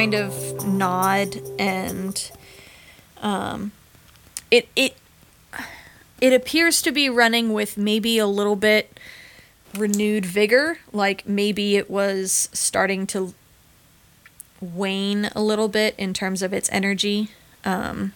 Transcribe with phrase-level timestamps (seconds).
[0.00, 2.32] kind of nod and
[3.20, 3.70] um,
[4.50, 4.96] it it
[6.22, 8.98] it appears to be running with maybe a little bit
[9.76, 13.34] renewed vigor like maybe it was starting to
[14.62, 17.28] wane a little bit in terms of its energy
[17.66, 18.14] um,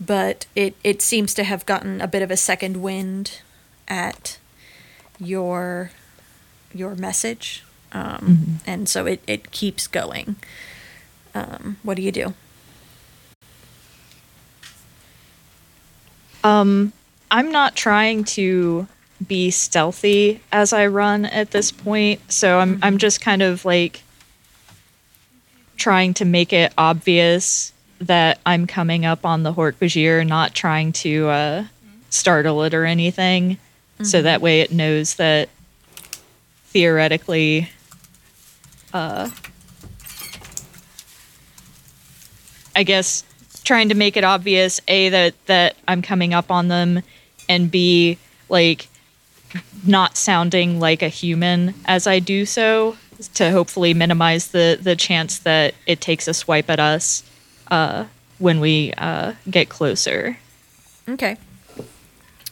[0.00, 3.40] but it it seems to have gotten a bit of a second wind
[3.86, 4.36] at
[5.20, 5.92] your
[6.74, 10.36] your message um, and so it, it keeps going.
[11.34, 12.34] Um, what do you do?
[16.42, 16.92] Um,
[17.30, 18.86] I'm not trying to
[19.26, 24.02] be stealthy as I run at this point, so I'm I'm just kind of like
[25.76, 31.28] trying to make it obvious that I'm coming up on the Hork-Bajir, not trying to
[31.28, 31.64] uh,
[32.08, 33.58] startle it or anything,
[34.02, 35.50] so that way it knows that
[36.64, 37.68] theoretically,
[38.92, 39.30] uh,
[42.74, 43.24] I guess
[43.64, 47.02] trying to make it obvious a that that I'm coming up on them,
[47.48, 48.18] and b
[48.48, 48.88] like
[49.84, 52.96] not sounding like a human as I do so
[53.34, 57.22] to hopefully minimize the the chance that it takes a swipe at us
[57.70, 58.06] uh,
[58.38, 60.38] when we uh, get closer.
[61.08, 61.36] okay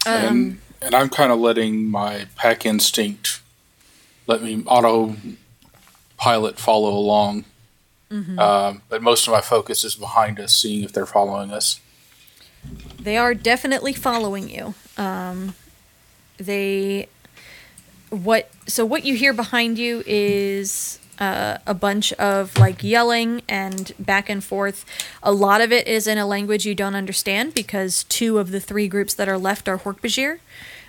[0.06, 3.41] and, and I'm kind of letting my pack instinct
[4.26, 5.16] let me auto
[6.18, 7.44] pilot follow along.
[8.38, 11.80] Um, but most of my focus is behind us, seeing if they're following us.
[13.00, 14.74] They are definitely following you.
[14.96, 15.54] Um,
[16.38, 17.08] they
[18.10, 23.92] what so what you hear behind you is uh, a bunch of like yelling and
[23.98, 24.84] back and forth.
[25.22, 28.60] A lot of it is in a language you don't understand because two of the
[28.60, 30.38] three groups that are left are Hork-Bajir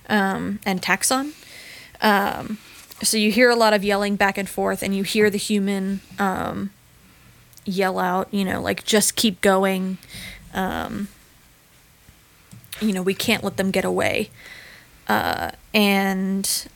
[0.08, 1.34] um, and Taxxon.
[2.02, 2.60] Um,
[3.02, 6.02] so you hear a lot of yelling back and forth, and you hear the human
[6.18, 6.72] um,
[7.66, 9.98] yell out, you know, like just keep going.
[10.54, 11.08] Um,
[12.82, 14.30] you know, we can't let them get away.
[15.08, 16.68] Uh, and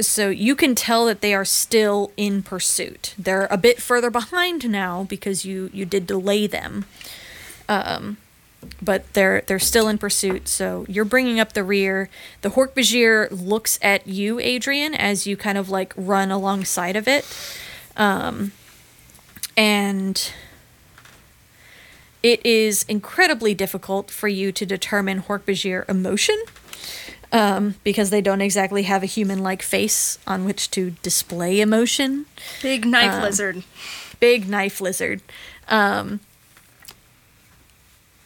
[0.00, 3.14] so you can tell that they are still in pursuit.
[3.18, 6.84] They're a bit further behind now because you you did delay them.
[7.68, 8.16] Um,
[8.80, 10.48] but they're they're still in pursuit.
[10.48, 12.08] So you're bringing up the rear.
[12.42, 17.24] The Hork-Bajir looks at you, Adrian, as you kind of like run alongside of it,
[17.96, 18.52] um,
[19.56, 20.32] and
[22.22, 26.40] it is incredibly difficult for you to determine Hork-Bajir emotion.
[27.34, 32.26] Um, because they don't exactly have a human-like face on which to display emotion
[32.60, 33.62] Big knife lizard.
[34.20, 35.22] big knife lizard.
[35.66, 36.20] Um,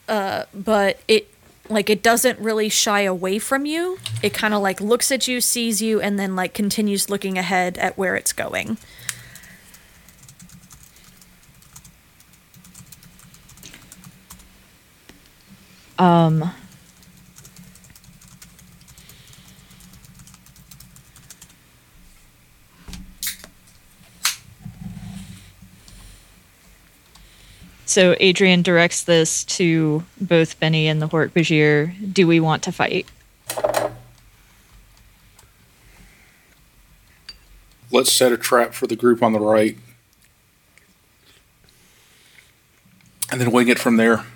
[0.09, 1.29] uh, but it
[1.69, 3.99] like it doesn't really shy away from you.
[4.23, 7.79] It kind of like looks at you, sees you, and then like continues looking ahead
[7.79, 8.79] at where it's going.
[15.99, 16.53] Um,
[27.97, 32.13] so Adrian directs this to both Benny and the Hork-Bajir.
[32.13, 33.07] Do we want to fight?
[37.91, 39.79] Let's set a trap for the group on the right.
[43.33, 44.27] And then wing it from there.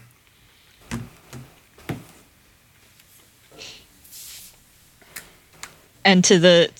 [6.02, 6.70] and to the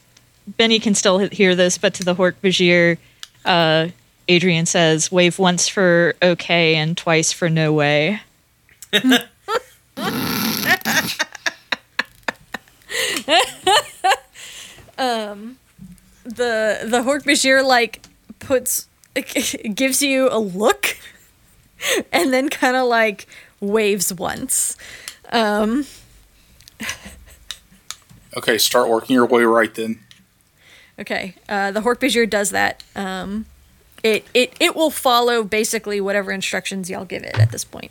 [0.57, 2.97] Benny can still hear this, but to the Hork-Bajir,
[3.45, 3.89] uh,
[4.31, 8.21] Adrian says, "Wave once for okay and twice for no way."
[16.25, 18.07] The the Hork-Bajir like
[18.39, 18.87] puts
[19.75, 20.97] gives you a look,
[22.13, 23.27] and then kind of like
[23.61, 24.77] waves once.
[25.33, 25.87] Um,
[28.37, 29.99] Okay, start working your way right then.
[30.99, 32.85] Okay, uh, the Hork-Bajir does that.
[32.95, 33.47] Um,
[34.03, 37.91] it, it it will follow basically whatever instructions y'all give it at this point.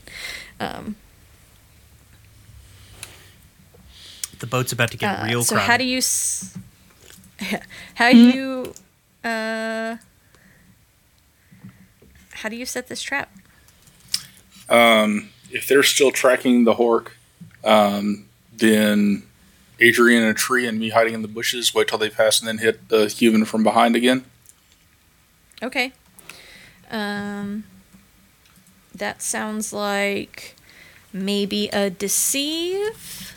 [0.59, 0.95] Um,
[4.39, 5.67] The boat's about to get uh, real so crowded.
[5.69, 6.57] how do you s-
[7.95, 8.73] how do you
[9.23, 9.97] uh,
[12.35, 13.29] how do you set this trap?
[15.51, 17.07] If they're still tracking the Hork,
[17.65, 19.23] um, then
[19.79, 22.47] Adrian in a tree and me hiding in the bushes, wait till they pass and
[22.47, 24.23] then hit the human from behind again.
[25.63, 25.91] Okay.
[26.89, 27.65] Um,
[28.95, 30.55] that sounds like
[31.13, 33.33] maybe a deceive,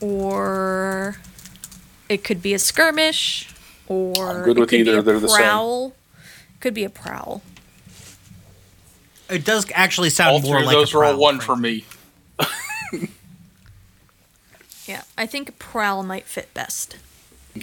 [0.00, 1.16] or
[2.08, 3.48] it could be a skirmish,
[3.88, 4.98] or I'm good it with could be either.
[4.98, 5.36] a They're the same.
[5.38, 5.90] prowl.
[5.90, 7.42] Could could be a prowl.
[9.28, 11.84] It does actually sound All more like those a are all one for me.
[14.86, 16.96] Yeah, I think prowl might fit best.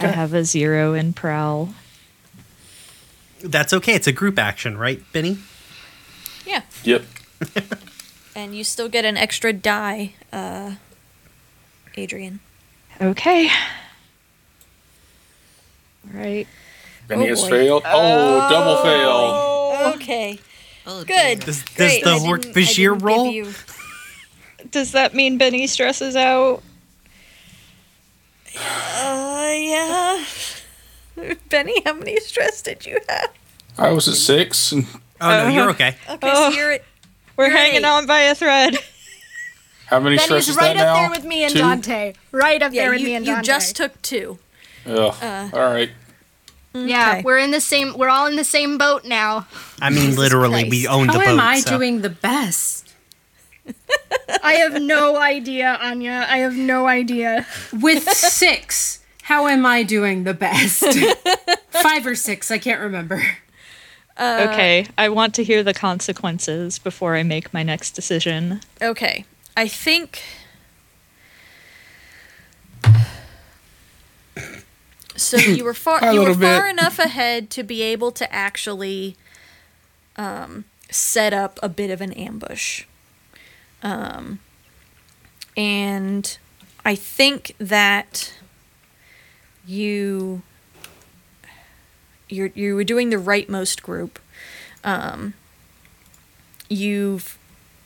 [0.01, 1.73] I have a zero in prowl.
[3.43, 3.93] That's okay.
[3.93, 5.37] It's a group action, right, Benny?
[6.45, 7.03] Yeah, Yep.
[8.35, 10.75] and you still get an extra die, uh,
[11.95, 12.39] Adrian.
[13.01, 13.49] Okay.
[16.05, 16.47] All right.
[17.07, 17.49] Benny Oh, has boy.
[17.49, 17.83] failed.
[17.85, 19.93] Oh, double fail.
[19.95, 20.39] Okay,
[20.85, 21.39] Oh, good.
[21.41, 23.27] Does, does the I Hork-Bajir roll?
[23.31, 23.53] you-
[24.69, 26.61] Does that mean Benny stresses out?
[28.55, 30.23] Uh, yeah.
[31.49, 33.31] Benny, how many stress did you have?
[33.77, 34.71] I was at six.
[34.71, 34.85] and
[35.21, 35.95] Oh no, you're okay.
[36.09, 36.51] Okay, Oh.
[36.51, 36.83] so you're at
[37.37, 37.57] We're Great.
[37.57, 38.77] hanging on by a thread.
[39.87, 41.01] How many stress Benny's is right that up now?
[41.01, 41.59] there with me and Two?
[41.59, 42.13] Dante.
[42.31, 42.83] Right up yeah.
[42.83, 43.41] there with You, me and Dante.
[43.41, 43.45] you Dante.
[43.65, 44.39] just took two.
[44.87, 45.13] Ugh.
[45.21, 45.89] Uh, all right.
[46.73, 47.21] yeah, Okay.
[47.21, 47.95] we're in the same.
[47.97, 49.45] We're all in the same boat now.
[49.81, 50.89] I mean, literally, we Christ.
[50.97, 51.27] own the How boat.
[51.27, 52.91] am I so- doing the best?
[54.43, 56.25] I have no idea, Anya.
[56.29, 57.45] I have no idea.
[57.71, 60.83] With six, how am I doing the best?
[61.69, 63.21] Five or six, I can't remember.
[64.19, 64.85] okay.
[64.97, 68.59] I want to hear the consequences before I make my next decision.
[68.81, 69.25] Okay,
[69.57, 70.21] I think.
[75.15, 76.71] So you were far you were far bit.
[76.71, 79.15] enough ahead to be able to actually
[80.17, 82.85] um, set up a bit of an ambush.
[83.81, 84.39] Um,
[85.55, 86.37] and
[86.85, 88.33] I think that
[89.65, 90.41] you
[92.29, 94.19] you're you were doing the rightmost group.
[94.83, 95.33] Um,
[96.69, 97.37] you've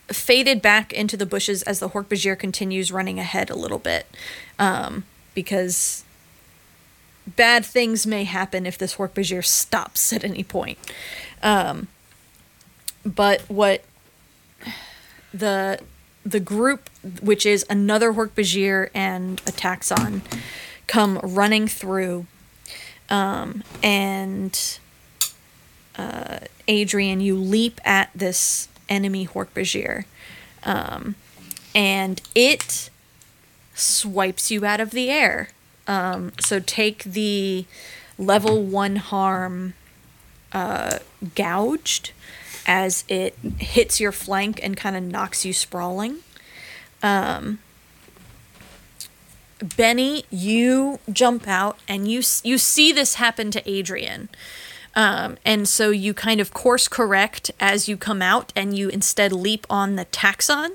[0.08, 4.06] faded back into the bushes as the Hork-Bajir continues running ahead a little bit,
[4.58, 5.04] um,
[5.34, 6.02] because
[7.26, 10.78] bad things may happen if this Hork-Bajir stops at any point.
[11.42, 11.88] Um,
[13.04, 13.84] but what
[15.32, 15.80] the
[16.24, 16.90] the group,
[17.22, 20.22] which is another Hork-Bajir and a Taxxon,
[20.88, 22.26] come running through,
[23.08, 24.78] um, and
[25.96, 30.04] uh, Adrian, you leap at this enemy Hork-Bajir,
[30.64, 31.14] um,
[31.74, 32.90] and it
[33.74, 35.50] swipes you out of the air.
[35.86, 37.64] Um, so take the
[38.18, 39.74] level one harm
[40.52, 40.98] uh,
[41.34, 42.12] gouged
[42.66, 46.18] as it hits your flank and kind of knocks you sprawling.
[47.02, 47.60] Um,
[49.76, 54.28] Benny, you jump out and you you see this happen to Adrian.
[54.94, 59.32] Um, and so you kind of course correct as you come out and you instead
[59.32, 60.70] leap on the taxxon.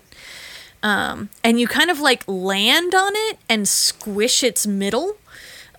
[0.82, 5.18] Um, and you kind of like land on it and squish its middle.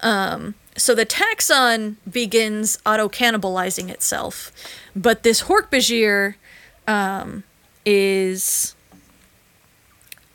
[0.00, 4.50] Um, so the taxxon begins auto cannibalizing itself.
[4.96, 6.34] But this Hork-Bajir
[6.88, 7.44] um,
[7.86, 8.74] is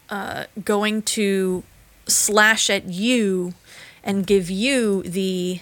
[0.09, 1.63] uh, going to
[2.09, 3.53] slash at you
[4.03, 5.61] and give you the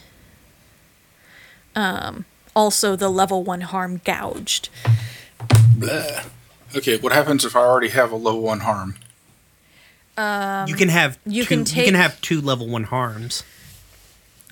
[1.75, 2.25] um,
[2.55, 4.69] also the level one harm gouged.
[5.75, 6.23] Blah.
[6.75, 8.95] Okay, what happens if I already have a level one harm?
[10.17, 13.43] you can have you two, can you can have two level one harms.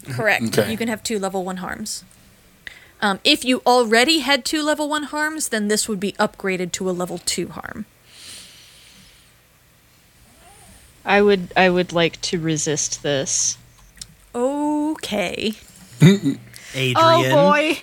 [0.08, 0.60] Correct.
[0.60, 0.70] Okay.
[0.70, 2.04] You can have two level one harms.
[3.02, 6.90] Um, if you already had two level one harms, then this would be upgraded to
[6.90, 7.86] a level two harm.
[11.06, 13.58] I would I would like to resist this.
[14.34, 15.54] Okay.
[16.02, 16.96] Adrian.
[16.98, 17.78] Oh boy!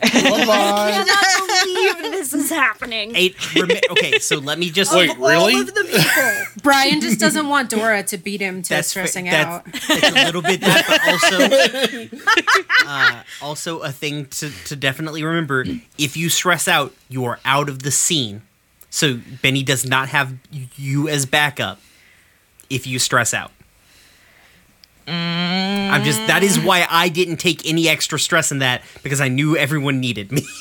[0.00, 0.08] Bye-bye.
[1.04, 3.12] cannot believe this is happening.
[3.16, 4.94] Eight, remi- okay, so let me just.
[4.96, 5.54] Wait, really?
[5.54, 6.62] All of the people.
[6.62, 9.62] Brian just doesn't want Dora to beat him to That's fa- stressing that's- out.
[9.66, 15.64] It's a little bit that, but also, uh, also a thing to, to definitely remember.
[15.96, 18.42] If you stress out, you are out of the scene.
[18.90, 20.34] So Benny does not have
[20.76, 21.80] you as backup.
[22.70, 23.50] If you stress out,
[25.06, 26.18] I'm just.
[26.26, 30.00] That is why I didn't take any extra stress in that because I knew everyone
[30.00, 30.46] needed me.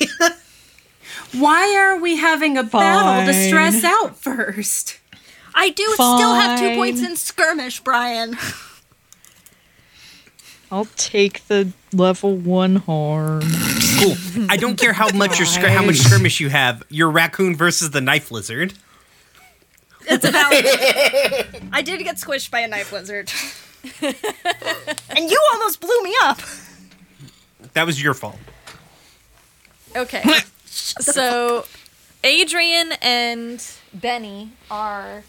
[1.34, 4.98] Why are we having a battle to stress out first?
[5.54, 8.38] I do still have two points in skirmish, Brian.
[10.72, 13.42] I'll take the level one harm.
[14.00, 14.16] cool.
[14.50, 16.84] I don't care how much your skir- how much skirmish you have.
[16.90, 18.74] Your raccoon versus the knife lizard.
[20.08, 21.70] It's a valid.
[21.74, 23.32] I did get squished by a knife lizard,
[24.02, 26.40] and you almost blew me up.
[27.74, 28.38] That was your fault.
[29.96, 30.24] Okay.
[30.66, 31.66] so
[32.24, 35.24] Adrian and Benny are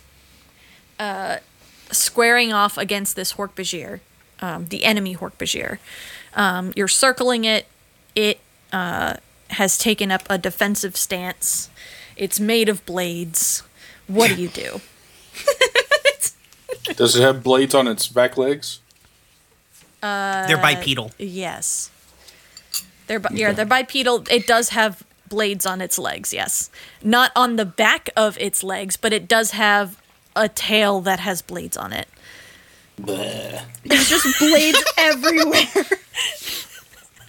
[0.98, 1.38] uh,
[1.90, 4.00] squaring off against this Hork-Bajir,
[4.40, 5.78] um, the enemy Hork-Bajir.
[6.34, 7.66] Um, you're circling it.
[8.14, 8.40] It
[8.72, 9.14] uh,
[9.50, 11.70] has taken up a defensive stance.
[12.16, 13.62] It's made of blades.
[14.08, 14.80] What do you do?
[16.96, 18.80] Does it have blades on its back legs?
[20.02, 21.12] Uh, they're bipedal.
[21.18, 21.90] Yes.
[23.06, 24.24] They're bi- yeah, they're bipedal.
[24.30, 26.70] It does have blades on its legs, yes.
[27.02, 30.00] Not on the back of its legs, but it does have
[30.36, 32.08] a tail that has blades on it.
[32.98, 35.84] There's just blades everywhere.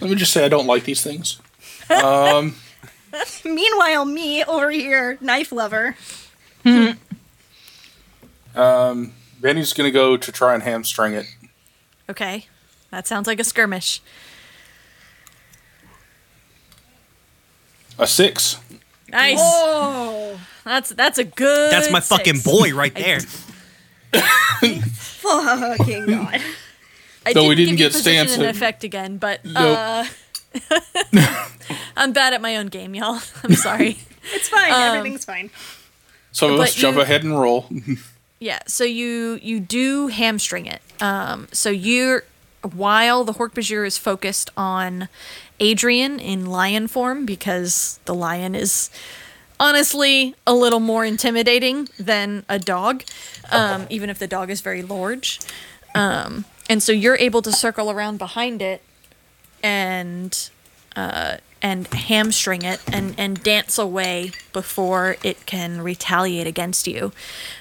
[0.00, 1.40] Let me just say I don't like these things.
[1.90, 2.56] Um,
[3.44, 5.96] Meanwhile, me over here, knife lover.
[6.64, 6.90] Hmm.
[8.54, 11.26] Um, Benny's gonna go to try and hamstring it.
[12.08, 12.46] Okay.
[12.90, 14.00] That sounds like a skirmish.
[17.98, 18.58] A six.
[19.10, 19.38] Nice.
[19.40, 23.20] Oh, That's that's a good That's my fucking boy right there.
[24.10, 26.40] fucking god.
[27.26, 29.44] I Though we didn't didn't give you get position stance and of- effect again, but
[29.44, 29.56] Nope.
[29.78, 30.04] uh,
[31.96, 33.20] I'm bad at my own game, y'all.
[33.44, 33.98] I'm sorry.
[34.32, 34.72] It's fine.
[34.72, 35.50] Um, Everything's fine.
[36.32, 37.68] Some of us jump you- ahead and roll.
[38.42, 40.80] Yeah, so you you do hamstring it.
[40.98, 42.24] Um, so you're
[42.62, 45.08] while the Hork-Bajir is focused on
[45.60, 48.88] Adrian in lion form because the lion is
[49.58, 53.02] honestly a little more intimidating than a dog,
[53.52, 55.38] um, even if the dog is very large.
[55.94, 58.80] Um, and so you're able to circle around behind it
[59.62, 60.50] and
[60.96, 67.12] uh, and hamstring it and, and dance away before it can retaliate against you.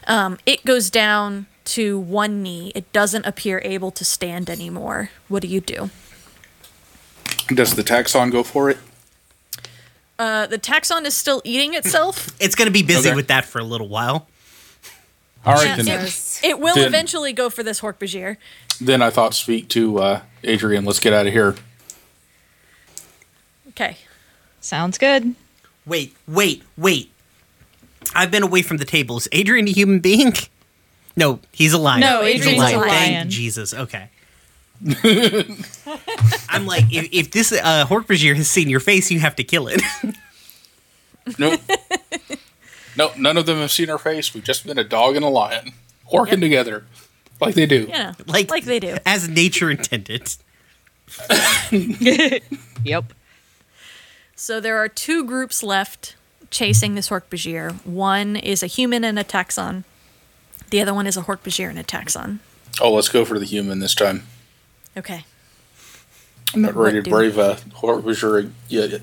[0.07, 2.71] Um, it goes down to one knee.
[2.75, 5.09] It doesn't appear able to stand anymore.
[5.27, 5.89] What do you do?
[7.53, 8.77] Does the taxxon go for it?
[10.17, 12.29] Uh, the taxxon is still eating itself.
[12.41, 13.15] It's gonna be busy Okay.
[13.15, 14.27] with that for a little while.
[15.45, 16.05] All right, Yeah, then.
[16.05, 18.35] it, it will Then- eventually go for this Hork-Bajir.
[18.81, 20.83] Then I thought speak to uh, Adrian.
[20.85, 21.55] Let's get out of here.
[23.79, 23.95] Okay.
[24.59, 25.35] Sounds good.
[25.85, 27.13] Wait, wait, wait.
[28.13, 29.15] I've been away from the table.
[29.17, 30.33] Is Adrian a human being?
[31.15, 32.01] No, he's a lion.
[32.01, 33.29] No, he's Adrian's a Thank lion.
[33.29, 33.73] Jesus.
[33.73, 34.09] Okay.
[36.49, 39.67] I'm like, if, if this uh, Hork-Bajir has seen your face, you have to kill
[39.67, 39.81] it.
[41.37, 41.59] Nope.
[42.97, 43.15] nope.
[43.15, 44.33] None of them have seen our face.
[44.33, 45.73] We've just been a dog and a lion
[46.11, 46.85] working together,
[47.39, 47.85] like they do.
[47.87, 48.97] Yeah, like, like they do.
[49.05, 50.33] as nature intended.
[52.83, 53.13] Yep.
[54.41, 56.15] So there are two groups left
[56.49, 57.85] chasing this Hork-Bajir.
[57.85, 59.83] One is a human and a taxxon.
[60.69, 62.39] The other one is a Hork-Bajir and a taxxon.
[62.79, 64.23] Oh, let's go for the human this time.
[64.95, 65.25] Okay.
[66.53, 69.01] I'm not ready What to do- brave a Hork-Bajir yet.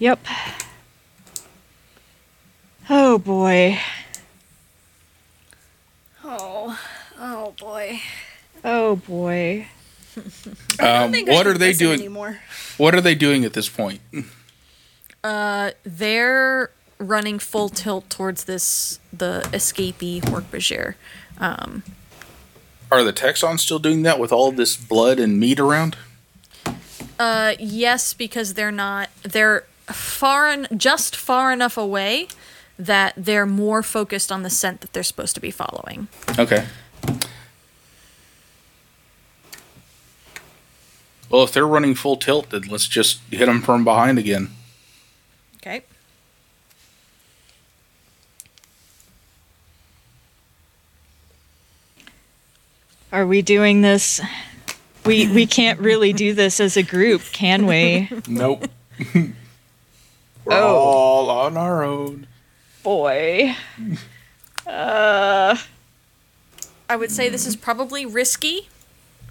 [0.00, 0.26] Yep.
[2.90, 3.78] Oh boy.
[6.24, 6.76] Oh,
[7.20, 8.00] oh boy.
[8.64, 9.68] Oh boy.
[10.80, 12.00] Um, what are they doing?
[12.00, 12.40] Anymore.
[12.76, 14.00] What are they doing at this point?
[15.22, 20.94] They're running full tilt towards this the escapee Hork-Bajir.
[21.40, 25.96] Are the Taxxons still doing that with all this blood and meat around?
[27.18, 29.08] Uh, yes, because they're not.
[29.22, 32.28] They're far en- just far enough away
[32.78, 36.08] that they're more focused on the scent that they're supposed to be following.
[36.38, 36.66] Okay.
[41.32, 44.50] Well, if they're running full tilt, then let's just hit them from behind again.
[45.56, 45.82] Okay.
[53.12, 54.20] Are we doing this?
[55.04, 58.08] We we can't really do this as a group, can we?
[58.28, 58.68] Nope.
[59.14, 59.32] We're
[60.50, 60.76] Oh.
[60.76, 62.26] all on our own.
[62.82, 63.54] Boy.
[64.64, 65.56] Uh
[66.88, 68.68] I would say this is probably risky.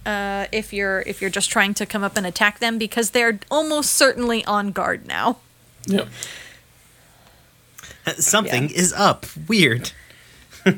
[0.05, 3.39] Uh, if you're if you're just trying to come up and attack them because they're
[3.51, 5.37] almost certainly on guard now.
[5.85, 6.07] Yep.
[8.17, 9.25] Something is up.
[9.47, 9.91] Weird.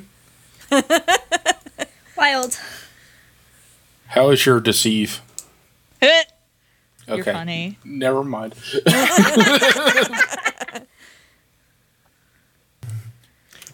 [2.17, 2.59] Wild.
[4.07, 5.21] How is your deceive?
[7.07, 7.79] You're funny.
[7.83, 8.55] Never mind.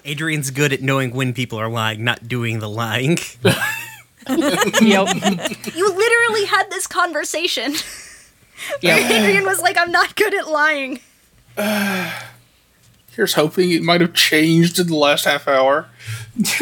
[0.05, 3.17] Adrian's good at knowing when people are lying, not doing the lying.
[4.29, 5.75] Yep.
[5.75, 7.73] You literally had this conversation.
[8.81, 9.09] Yep.
[9.09, 10.99] Adrian was like, I'm not good at lying.
[13.11, 15.87] Here's hoping it might have changed in the last half hour.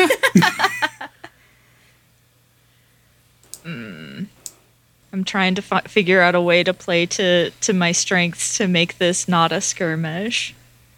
[3.66, 8.68] I'm trying to fi- figure out a way to play to to my strengths to
[8.68, 10.54] make this not a skirmish.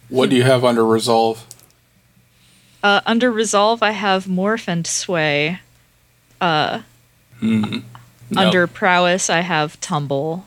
[0.08, 1.46] What do you have under resolve?
[2.82, 5.60] Uh, under resolve, I have morph and sway.
[6.40, 6.82] Uh,
[7.42, 7.82] No.
[8.36, 10.46] Under prowess, I have tumble.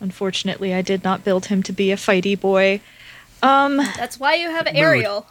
[0.00, 2.80] Unfortunately, I did not build him to be a fighty boy.
[3.42, 5.26] Um, That's why you have Ariel.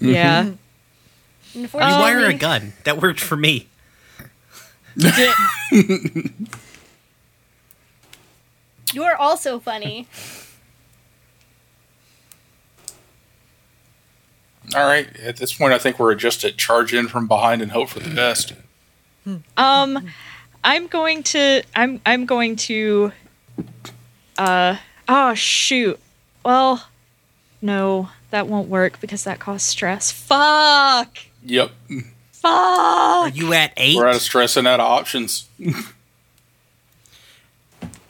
[0.00, 0.44] yeah.
[0.44, 0.58] You
[1.54, 2.72] Unfortunately, wire a gun.
[2.84, 3.66] That worked for me.
[8.92, 10.06] you are also funny.
[14.74, 15.08] All right.
[15.20, 18.00] At this point, I think we're just at charge in from behind and hope for
[18.00, 18.52] the best.
[19.56, 20.08] Um,
[20.64, 21.62] I'm going to.
[21.74, 22.00] I'm.
[22.06, 23.12] I'm going to.
[24.38, 24.76] Uh.
[25.08, 25.98] Oh shoot.
[26.44, 26.86] Well,
[27.60, 30.10] no, that won't work because that costs stress.
[30.10, 31.18] Fuck.
[31.44, 31.70] Yep.
[32.44, 33.36] Are Fuck.
[33.36, 33.96] you at eight?
[33.96, 35.48] We're out of stress and out of options.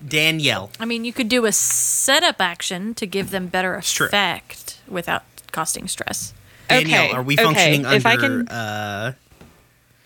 [0.06, 0.70] Danielle.
[0.78, 5.88] I mean, you could do a setup action to give them better effect without costing
[5.88, 6.32] stress.
[6.70, 9.12] Danielle, Okay, are we okay, functioning under if I can- uh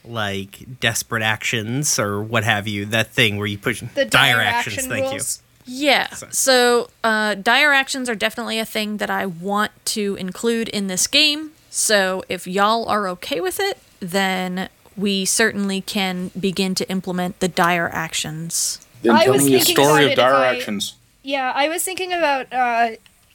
[0.05, 2.85] like desperate actions or what have you?
[2.87, 5.41] That thing where you push The dire, dire actions, action thank rules.
[5.67, 6.09] Yeah.
[6.31, 11.07] So, uh, dire actions are definitely a thing that I want to include in this
[11.07, 11.53] game.
[11.71, 17.49] So, if y'all are okay with it, then we certainly can begin to implement the
[17.49, 18.79] dire actions.
[19.03, 20.95] Then I tell was me a thinking story about of dire I- actions.
[21.23, 22.91] Yeah, I was thinking about uh,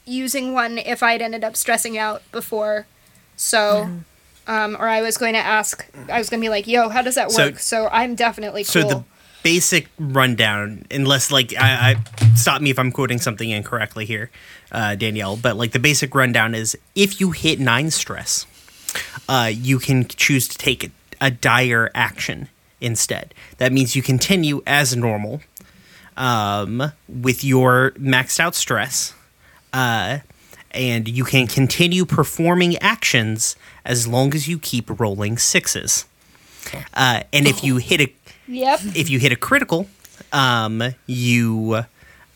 [0.06, 2.86] using one if I'd ended up stressing out before.
[3.40, 3.88] So,
[4.46, 7.00] um, or I was going to ask, I was going to be like, yo, how
[7.00, 7.58] does that work?
[7.58, 9.04] So, I'm definitely So the
[9.42, 14.30] basic rundown, unless like I, I stop me if I'm quoting something incorrectly here,
[14.72, 18.44] uh, Danielle, but like the basic rundown is if you hit nine stress,
[19.26, 20.90] uh, you can choose to take a,
[21.22, 23.32] a dire action instead.
[23.56, 25.40] That means you continue as normal
[26.18, 29.14] um, with your maxed out stress,
[29.72, 30.18] uh,
[30.72, 36.04] and you can continue performing actions as long as you keep rolling sixes.
[36.94, 38.12] Uh, and if you hit a
[38.46, 38.80] yep.
[38.94, 39.86] if you hit a critical,
[40.32, 41.84] um, you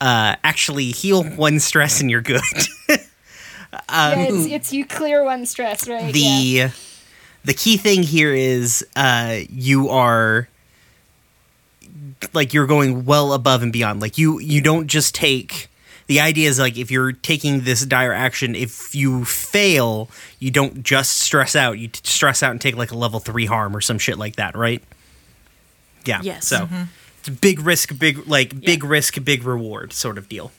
[0.00, 2.42] uh, actually heal one stress and you're good.
[2.88, 2.98] yeah,
[3.88, 6.12] it's, it's you clear one stress, right?
[6.12, 6.70] the yeah.
[7.44, 10.48] the key thing here is uh, you are
[12.32, 14.00] like you're going well above and beyond.
[14.00, 15.68] Like you you don't just take.
[16.06, 20.82] The idea is like if you're taking this dire action, if you fail, you don't
[20.82, 21.78] just stress out.
[21.78, 24.54] You stress out and take like a level three harm or some shit like that,
[24.56, 24.82] right?
[26.04, 26.20] Yeah.
[26.22, 26.46] Yes.
[26.46, 26.82] So mm-hmm.
[27.20, 30.52] it's big risk, big like big risk, big reward sort of deal.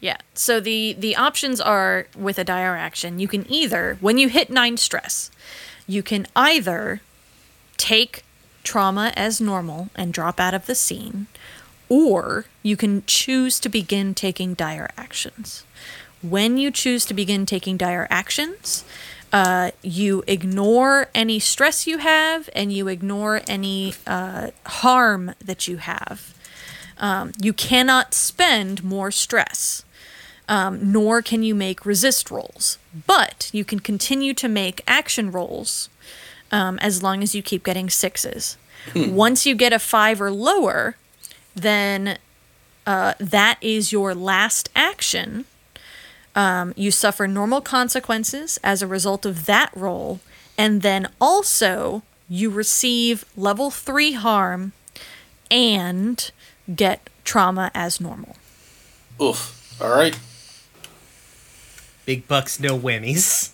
[0.00, 0.18] Yeah.
[0.34, 3.18] So the the options are with a dire action.
[3.18, 5.30] You can either when you hit 9 stress,
[5.86, 7.00] you can either
[7.76, 8.24] take
[8.64, 11.26] trauma as normal and drop out of the scene
[11.92, 15.62] or you can choose to begin taking dire actions.
[16.22, 18.86] When you choose to begin taking dire actions,
[19.30, 25.76] uh, you ignore any stress you have and you ignore any uh, harm that you
[25.76, 26.32] have.
[26.96, 29.84] Um, you cannot spend more stress,
[30.48, 32.78] um, nor can you make resist rolls.
[33.06, 35.90] But you can continue to make action rolls
[36.50, 38.56] um, as long as you keep getting sixes.
[38.94, 40.96] Once you get a five or lower,
[41.54, 42.18] then
[42.86, 45.44] uh, that is your last action.
[46.34, 50.20] Um, you suffer normal consequences as a result of that roll,
[50.56, 54.72] and then also you receive level three harm
[55.50, 56.30] and
[56.74, 58.36] get trauma as normal.
[59.20, 59.76] Oof.
[59.80, 60.18] All right.
[62.06, 63.50] Big bucks, no whammies.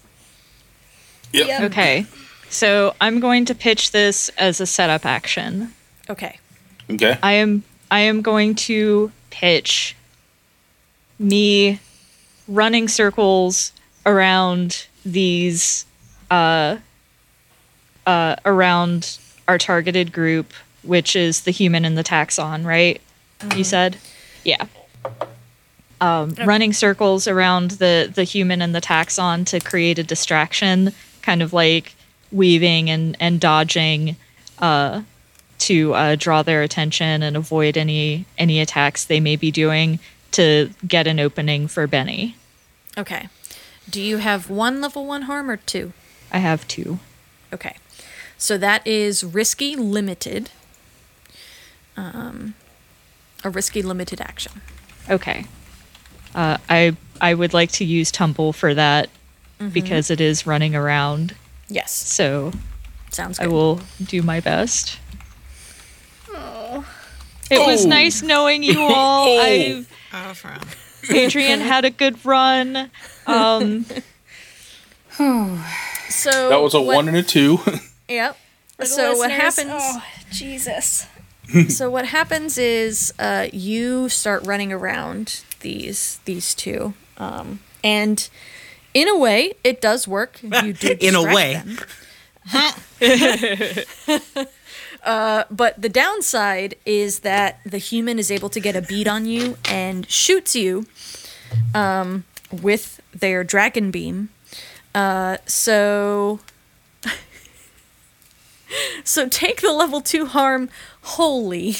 [1.33, 1.47] Yep.
[1.49, 1.63] Yep.
[1.63, 2.07] Okay.
[2.49, 5.75] So I'm going to pitch this as a setup action.
[6.09, 6.39] Okay.
[6.91, 7.19] Okay.
[7.23, 9.97] I am I am going to pitch
[11.19, 11.81] me
[12.47, 13.73] running circles
[14.07, 15.85] around these
[16.31, 16.77] uh
[18.07, 23.01] uh around our targeted group, which is the human and the taxxon, right?
[23.57, 23.97] You said?
[24.45, 24.67] Yeah.
[26.01, 31.43] Um, running circles around the the human and the taxxon to create a distraction, kind
[31.43, 31.95] of like
[32.31, 34.17] weaving and and dodging
[34.59, 35.03] uh
[35.59, 39.99] to uh, draw their attention and avoid any any attacks they may be doing
[40.33, 42.37] to get an opening for Benny.
[42.97, 43.29] Okay.
[43.89, 45.93] Do you have one level one harm or two?
[46.31, 46.99] I have two.
[47.53, 47.77] Okay.
[48.37, 50.51] So that is risky limited.
[51.97, 52.55] Um,
[53.43, 54.61] a risky limited action.
[55.11, 55.47] Okay.
[56.35, 59.09] Uh, I I would like to use tumble for that
[59.73, 61.35] because it is running around.
[61.69, 61.93] Yes.
[61.93, 62.53] So
[63.11, 63.45] Sounds good.
[63.45, 64.99] I will do my best.
[67.51, 67.89] It was Oh.
[67.89, 69.41] nice knowing you all.
[69.41, 70.61] I Oh, from.
[71.11, 72.91] Adrian had a good run.
[73.27, 73.85] Um,
[76.11, 77.59] So That was a what- one and a two.
[78.09, 78.37] Yep.
[78.79, 79.71] For So what happens?
[79.73, 81.07] Oh, Jesus.
[81.69, 88.29] so what happens is uh, you start running around these these two, um, and
[88.95, 90.41] in a way, it does work.
[90.43, 91.63] You do In a distract way.
[95.05, 95.13] Them.
[95.15, 99.25] uh, but the downside is that the human is able to get a beat on
[99.27, 100.87] you and shoots you
[101.75, 104.29] um, with their Dracon beam.
[104.95, 106.41] Uh, so.
[109.03, 110.69] So take the level two harm
[111.01, 111.77] wholly.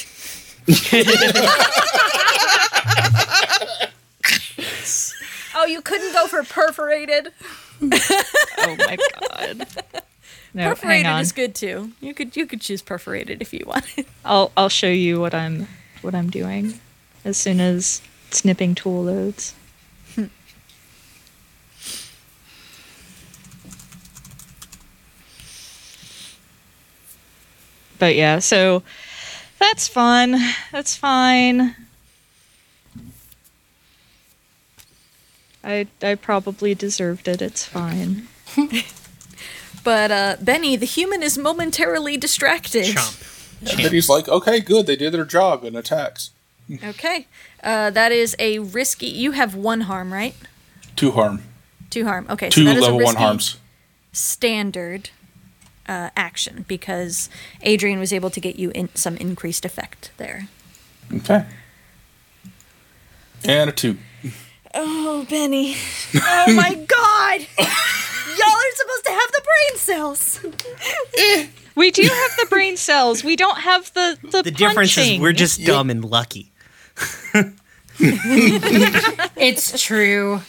[5.55, 7.33] Oh, you couldn't go for perforated?
[8.61, 9.67] Oh my god.
[10.53, 11.91] No, perforated is good too.
[12.01, 14.05] You could you could choose perforated if you wanted.
[14.25, 15.67] I'll I'll show you what I'm
[16.01, 16.79] what I'm doing
[17.23, 19.53] as soon as snipping tool loads.
[27.99, 28.81] but yeah, so
[29.59, 30.39] that's fun.
[30.71, 31.75] That's fine.
[35.63, 37.41] I I probably deserved it.
[37.41, 38.27] It's fine.
[39.83, 42.85] But uh, Benny, the human, is momentarily distracted.
[42.95, 43.25] Chomp.
[43.71, 46.31] And then he's like, okay, good, they did their job and attacks.
[46.83, 47.25] Okay,
[47.63, 49.07] uh, that is a risky.
[49.07, 50.35] You have one harm, right?
[50.95, 51.41] Two harm.
[51.89, 52.27] Two harm.
[52.29, 53.57] Okay, Two so that is a level one harms.
[54.13, 55.09] standard
[55.87, 57.27] uh, action because
[57.63, 60.47] Adrian was able to get you in some increased effect there.
[61.13, 61.45] Okay.
[63.43, 63.97] And a two.
[64.75, 65.75] Oh, Benny.
[66.15, 67.47] Oh my god!
[67.57, 70.39] Y'all are supposed to have the brain cells.
[71.75, 73.23] We do have the brain cells.
[73.23, 76.51] We don't have the the, The difference is we're just dumb and lucky.
[78.01, 80.41] It's true.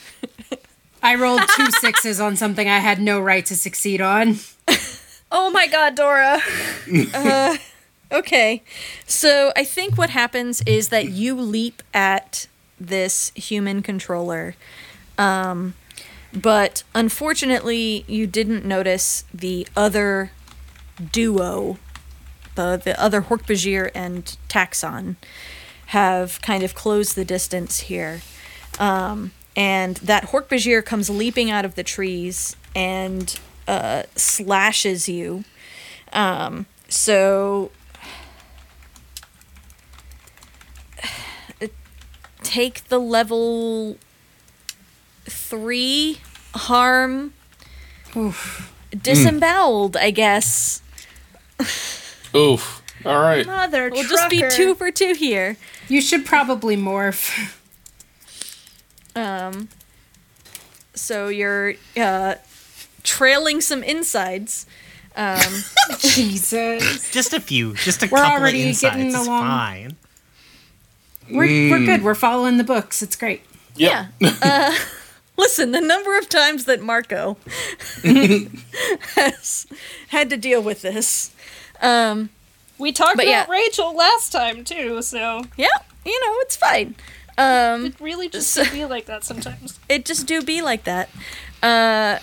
[1.03, 4.39] I rolled two sixes on something I had no right to succeed on.
[5.31, 6.41] Oh my god, Dora.
[8.13, 8.63] Okay,
[9.07, 12.49] so I think what happens is that you leap at
[12.81, 14.57] this human controller,
[15.17, 15.75] um,
[16.33, 20.33] but unfortunately, you didn't notice the other
[21.13, 21.79] duo,
[22.55, 25.17] the the other Hork-Bajir and Taxxon,
[25.87, 28.21] have kind of closed the distance here,
[28.79, 35.45] um, and that Hork-Bajir comes leaping out of the trees and uh, slashes you.
[36.13, 37.71] Um, so
[42.43, 43.97] take the level
[45.31, 46.19] three
[46.55, 47.33] harm
[48.17, 48.73] Oof.
[48.91, 50.83] disemboweled, I guess.
[52.35, 52.83] Oof.
[53.05, 53.47] All right.
[53.47, 55.57] Mother We'll just be two for two here.
[55.89, 57.57] You should probably morph.
[59.17, 59.69] Um,
[60.95, 62.35] so you're uh,
[63.03, 64.67] trailing some insides.
[65.17, 65.41] Um,
[65.99, 67.11] Jesus.
[67.11, 67.75] Just a few.
[67.75, 68.95] Just a We're couple already of insides.
[68.97, 69.43] getting It's along.
[69.47, 69.97] fine.
[71.31, 72.03] We're, we're good.
[72.03, 73.03] We're following the books.
[73.03, 73.43] It's great.
[73.77, 74.09] yeah.
[74.23, 74.77] Uh,
[75.41, 77.37] listen, the number of times that Marco
[79.15, 79.67] has
[80.09, 81.33] had to deal with this.
[81.81, 82.31] Um,
[82.79, 83.47] We talked about yeah.
[83.49, 85.69] Rachel last time too, so yeah,
[86.05, 86.95] you know, it's fine.
[87.39, 89.79] Um, it really just So- be like that sometimes.
[89.89, 91.09] it just do be like that.
[91.63, 92.19] Uh,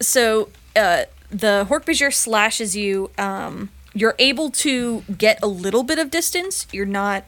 [0.00, 3.10] so uh, the Hork-Bajir slashes you.
[3.18, 6.66] Um, you're able to get a little bit of distance.
[6.72, 7.24] You're not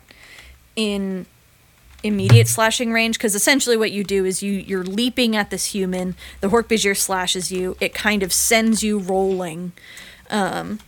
[0.77, 1.27] in
[2.05, 6.15] immediate slashing range because essentially what you do is you you're leaping at this human.
[6.41, 7.77] The Hork-Bajir slashes you.
[7.81, 9.73] It kind of sends you rolling.
[10.31, 10.79] Um,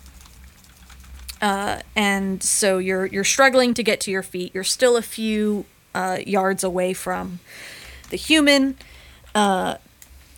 [1.41, 4.55] uh, and so you're you're struggling to get to your feet.
[4.55, 7.41] You're still a few uh, yards away from
[8.11, 8.77] the human.
[9.35, 9.77] Uh,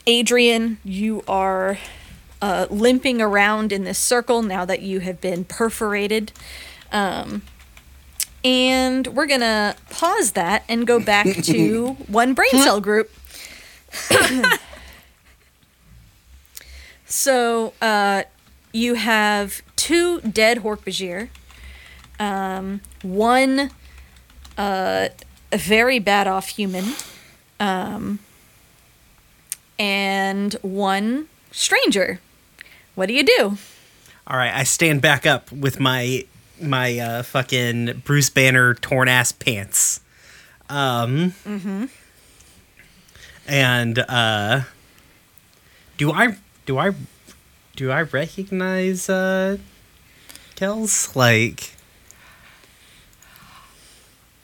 [0.06, 1.78] Adrian, you are
[2.40, 6.32] uh, limping around in this circle now that you have been perforated.
[6.92, 7.42] Um,
[8.44, 13.10] and we're going to pause that and go back to one brain cell group.
[17.06, 18.22] so uh,
[18.72, 21.28] you have two dead Hork-Bajir,
[22.20, 23.70] um, one
[24.56, 25.08] uh,
[25.52, 26.84] a very bad off human,
[27.60, 28.18] um,
[29.78, 32.20] and one stranger.
[32.94, 33.56] What do you do?
[34.26, 36.24] All right, I stand back up with my
[36.60, 40.00] my uh, fucking Bruce Banner torn ass pants.
[40.68, 41.32] Um.
[43.46, 44.62] And uh,
[45.96, 46.90] do I do I
[47.76, 49.56] do I recognize uh,
[50.54, 51.70] Kells like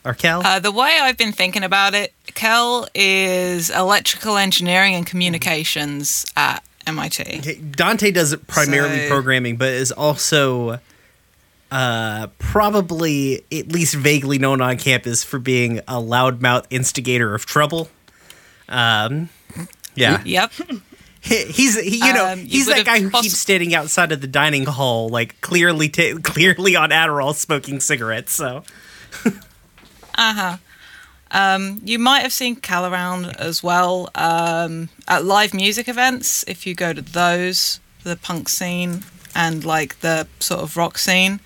[0.05, 0.40] or Kel?
[0.44, 6.62] Uh, the way I've been thinking about it, Kel is electrical engineering and communications at
[6.87, 7.61] MIT.
[7.72, 10.79] Dante does primarily So- programming, but is also
[11.74, 17.88] uh, probably at least vaguely known on campus for being a loudmouth instigator of trouble.
[18.68, 19.28] Um,
[19.96, 20.52] yeah, Yep.
[21.20, 24.12] He- he's he, you know Um, you he's that guy who poss- keeps standing outside
[24.12, 28.32] of the dining hall, like clearly ta- clearly on Adderall, smoking cigarettes.
[28.32, 28.62] So
[29.24, 29.30] uh
[30.34, 30.56] huh.
[31.30, 36.44] Um, you might have seen Cal around as well um, at live music events.
[36.46, 39.02] If you go to those, the punk scene
[39.35, 41.40] and like the sort of rock scene,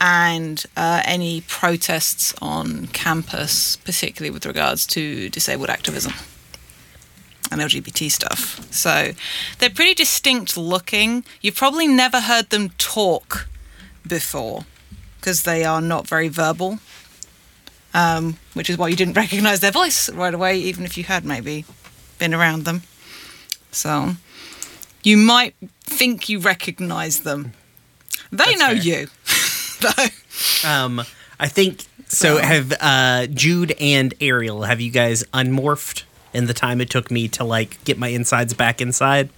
[0.00, 6.12] and uh, any protests on campus, particularly with regards to disabled activism
[7.50, 8.72] and LGBT stuff.
[8.72, 9.12] So
[9.58, 11.24] they're pretty distinct looking.
[11.40, 13.48] You've probably never heard them talk
[14.06, 14.64] before
[15.20, 16.78] because they are not very verbal
[17.94, 21.24] um, which is why you didn't recognize their voice right away, even if you had
[21.24, 21.64] maybe
[22.18, 22.82] been around them.
[23.70, 24.16] So
[25.02, 27.52] you might think you recognize them.
[28.30, 28.74] They That's know fair.
[28.74, 29.06] you.
[29.80, 30.68] though.
[30.68, 31.02] um,
[31.38, 32.38] I think so.
[32.38, 37.28] Have uh, Jude and Ariel have you guys unmorphed in the time it took me
[37.28, 39.28] to like get my insides back inside?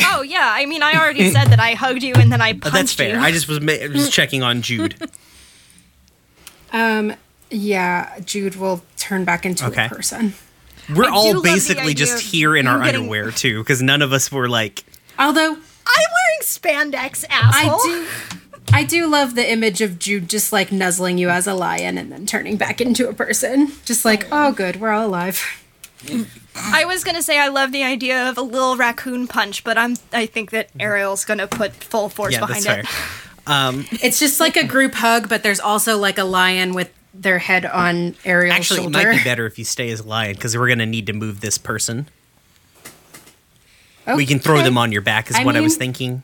[0.00, 2.72] Oh yeah, I mean, I already said that I hugged you and then I punched
[2.72, 3.14] that's fair.
[3.16, 3.20] you.
[3.20, 4.94] I just was ma- was checking on Jude.
[6.70, 7.14] Um,
[7.50, 9.86] yeah, Jude will turn back into Okay.
[9.86, 10.34] a person.
[10.94, 14.48] We're all basically just here in our getting- underwear too, because none of us were
[14.48, 14.84] like.
[15.18, 17.80] Although I'm wearing spandex, asshole.
[17.80, 18.06] I do,
[18.72, 22.12] I do love the image of Jude just like nuzzling you as a lion and
[22.12, 23.72] then turning back into a person.
[23.84, 25.42] Just like, oh, good, we're all alive.
[26.54, 29.96] I was gonna say I love the idea of a little raccoon punch, but I'm
[30.12, 32.80] I think that Ariel's gonna put full force Yeah, that's behind fair.
[32.80, 32.86] it.
[33.50, 37.38] Um, It's just like a group hug, but there's also like a lion with their
[37.38, 38.98] head on Ariel's actually, it shoulder.
[39.10, 41.58] might be better if you stay as lion because we're gonna need to move this
[41.58, 42.08] person.
[44.14, 46.22] We can throw them on your back, is I what I was thinking.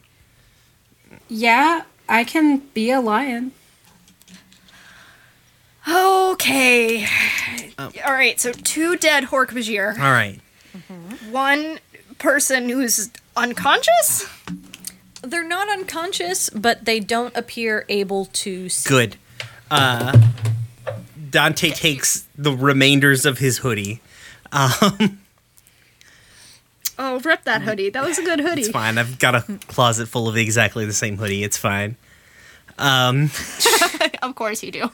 [1.29, 3.53] Yeah, I can be a lion.
[5.87, 7.07] Okay.
[7.79, 7.91] Oh.
[8.07, 8.41] All right.
[8.41, 10.41] So two dead Hork-Bajir, All right.
[11.31, 11.79] one
[12.19, 14.27] person who's unconscious.
[15.23, 18.89] They're not unconscious, but they don't appear able to see.
[18.89, 19.17] Good.
[19.71, 20.19] Uh,
[21.35, 24.01] Dante takes the remainders of his hoodie.
[24.53, 25.19] Um,
[26.97, 27.91] Oh, rip that hoodie.
[27.91, 28.61] That was a good hoodie.
[28.63, 28.99] it's fine.
[28.99, 31.43] I've got a closet full of exactly the same hoodie.
[31.43, 31.97] It's fine.
[32.79, 33.31] Um,
[34.23, 34.91] of course you do.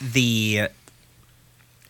[0.00, 0.68] the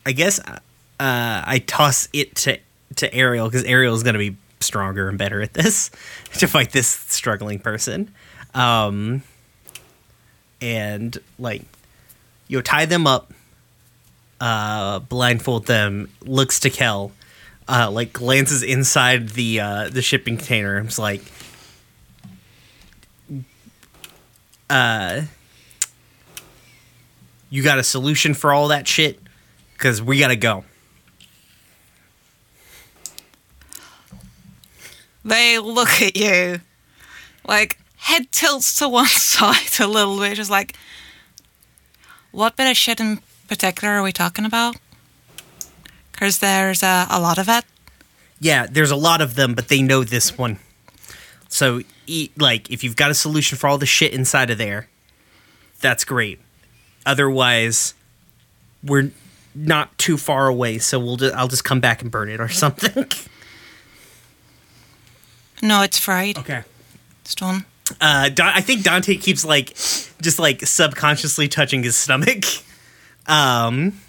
[0.06, 0.58] I guess uh,
[0.98, 2.58] I toss it to
[2.96, 5.90] to Ariel because Ariel is going to be stronger and better at this
[6.38, 8.10] to fight this struggling person.
[8.54, 9.22] Um,
[10.62, 11.62] and like
[12.48, 13.32] you tie them up,
[14.42, 17.12] uh, blindfold them, looks to Kel,
[17.68, 20.80] uh, like glances inside the uh, the shipping container.
[20.80, 21.22] is like,
[24.68, 25.22] uh,
[27.50, 29.20] you got a solution for all that shit?
[29.74, 30.64] Because we gotta go.
[35.24, 36.62] They look at you,
[37.46, 40.74] like head tilts to one side a little bit, just like,
[42.32, 44.76] what of shit in particular are we talking about?
[46.12, 47.64] Because there's uh, a lot of it.
[48.40, 50.58] Yeah, there's a lot of them, but they know this one.
[51.48, 51.82] So,
[52.36, 54.88] like, if you've got a solution for all the shit inside of there,
[55.80, 56.40] that's great.
[57.04, 57.94] Otherwise,
[58.82, 59.10] we're
[59.54, 62.48] not too far away, so we'll just, I'll just come back and burn it or
[62.64, 63.06] something.
[65.60, 66.38] No, it's fried.
[66.38, 66.62] okay.
[67.24, 67.64] Stone.
[68.00, 69.74] Uh, Don- I think Dante keeps like
[70.20, 72.44] just like subconsciously touching his stomach.
[73.26, 74.00] Um,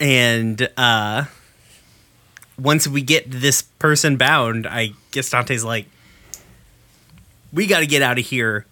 [0.00, 1.24] and uh,
[2.58, 5.86] once we get this person bound, I guess Dante's like,
[7.52, 8.66] we got to get out of here.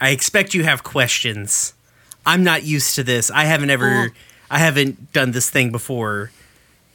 [0.00, 1.72] I expect you have questions.
[2.24, 3.30] I'm not used to this.
[3.30, 4.12] I haven't ever,
[4.50, 6.30] I haven't done this thing before.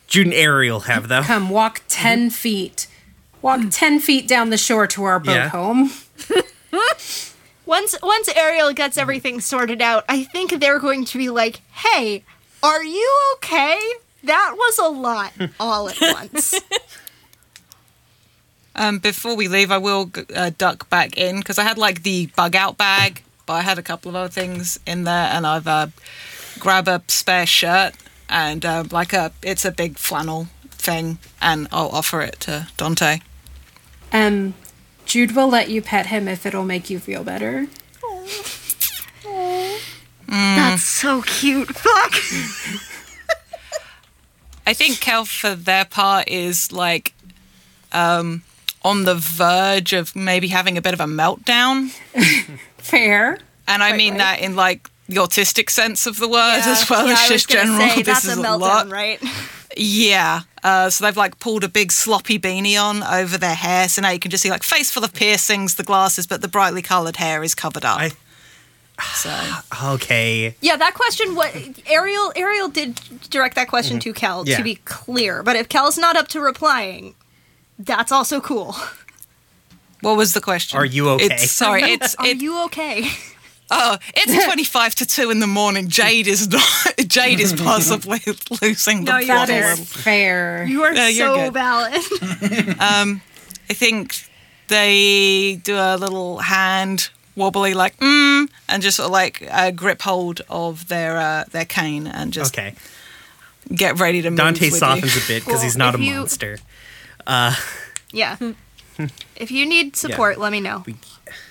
[0.07, 1.21] Jude and Ariel have though.
[1.21, 2.87] Come walk 10 feet.
[3.41, 5.47] Walk 10 feet down the shore to our boat Yeah.
[5.49, 5.91] home.
[7.71, 12.25] Once once Ariel gets everything sorted out, I think they're going to be like, "Hey,
[12.61, 13.79] are you okay?
[14.25, 16.59] That was a lot all at once."
[18.75, 22.25] Um, before we leave, I will uh, duck back in because I had like the
[22.35, 25.67] bug out bag, but I had a couple of other things in there, and I've
[25.67, 25.87] uh,
[26.59, 27.93] grab a spare shirt
[28.27, 33.21] and uh, like a it's a big flannel thing, and I'll offer it to Dante.
[34.11, 34.55] Um,
[35.11, 37.67] Jude will let you pet him if it'll make you feel better.
[40.25, 41.67] That's so cute.
[41.75, 42.13] Fuck.
[44.65, 47.13] I think Kel for their part is like
[47.91, 48.43] um,
[48.83, 51.89] on the verge of maybe having a bit of a meltdown.
[52.77, 53.37] Fair.
[53.67, 57.27] And I mean that in like the autistic sense of the word as well as
[57.27, 57.79] just general.
[57.97, 58.87] this that's is a a meltdown, lot.
[58.89, 59.21] right?
[59.77, 60.41] Yeah.
[60.63, 63.89] Uh, so they've like pulled a big sloppy beanie on over their hair.
[63.89, 66.47] So now you can just see like face full of piercings, the glasses, but the
[66.47, 67.99] brightly coloured hair is covered up.
[67.99, 68.11] I-
[69.15, 69.35] so
[69.93, 70.55] Okay.
[70.61, 71.33] Yeah, that question.
[71.35, 71.55] What
[71.87, 72.31] Ariel?
[72.35, 72.95] Ariel did
[73.29, 74.41] direct that question to Kel.
[74.41, 74.49] Mm-hmm.
[74.49, 74.57] Yeah.
[74.57, 77.15] To be clear, but if Kel's not up to replying,
[77.79, 78.75] that's also cool.
[80.01, 80.77] what was the question?
[80.77, 81.25] Are you okay?
[81.25, 83.09] It's, sorry, it's Are it, you okay?
[83.71, 85.87] Oh, it's twenty five to two in the morning.
[85.87, 86.63] Jade is not.
[87.07, 88.19] Jade is possibly
[88.61, 89.69] losing the No, you're plot a fair.
[89.71, 89.85] little.
[89.85, 90.63] fair.
[90.65, 91.53] You are No, you're so good.
[91.53, 92.01] valid.
[92.79, 94.27] I think
[94.67, 100.01] they do a little hand wobbly, like mm, and just sort of like uh, grip
[100.01, 102.75] hold of their uh, their cane and just Okay.
[103.73, 104.37] get ready to move.
[104.37, 105.21] Dante with softens you.
[105.21, 106.59] a bit because Well, he's not a if you- monster.
[108.11, 108.35] yeah.
[109.37, 110.83] if you need support, let me know.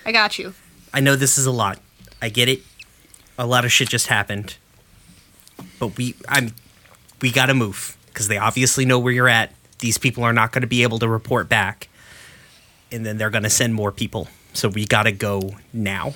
[0.05, 0.53] I got you.
[0.93, 1.79] I know this is a lot.
[2.21, 2.61] I get it.
[3.37, 4.55] A lot of shit just happened.
[5.79, 6.53] But we I'm
[7.21, 9.53] we got to move cuz they obviously know where you're at.
[9.79, 11.87] These people are not going to be able to report back.
[12.91, 14.27] And then they're going to send more people.
[14.53, 16.13] So we got to go now.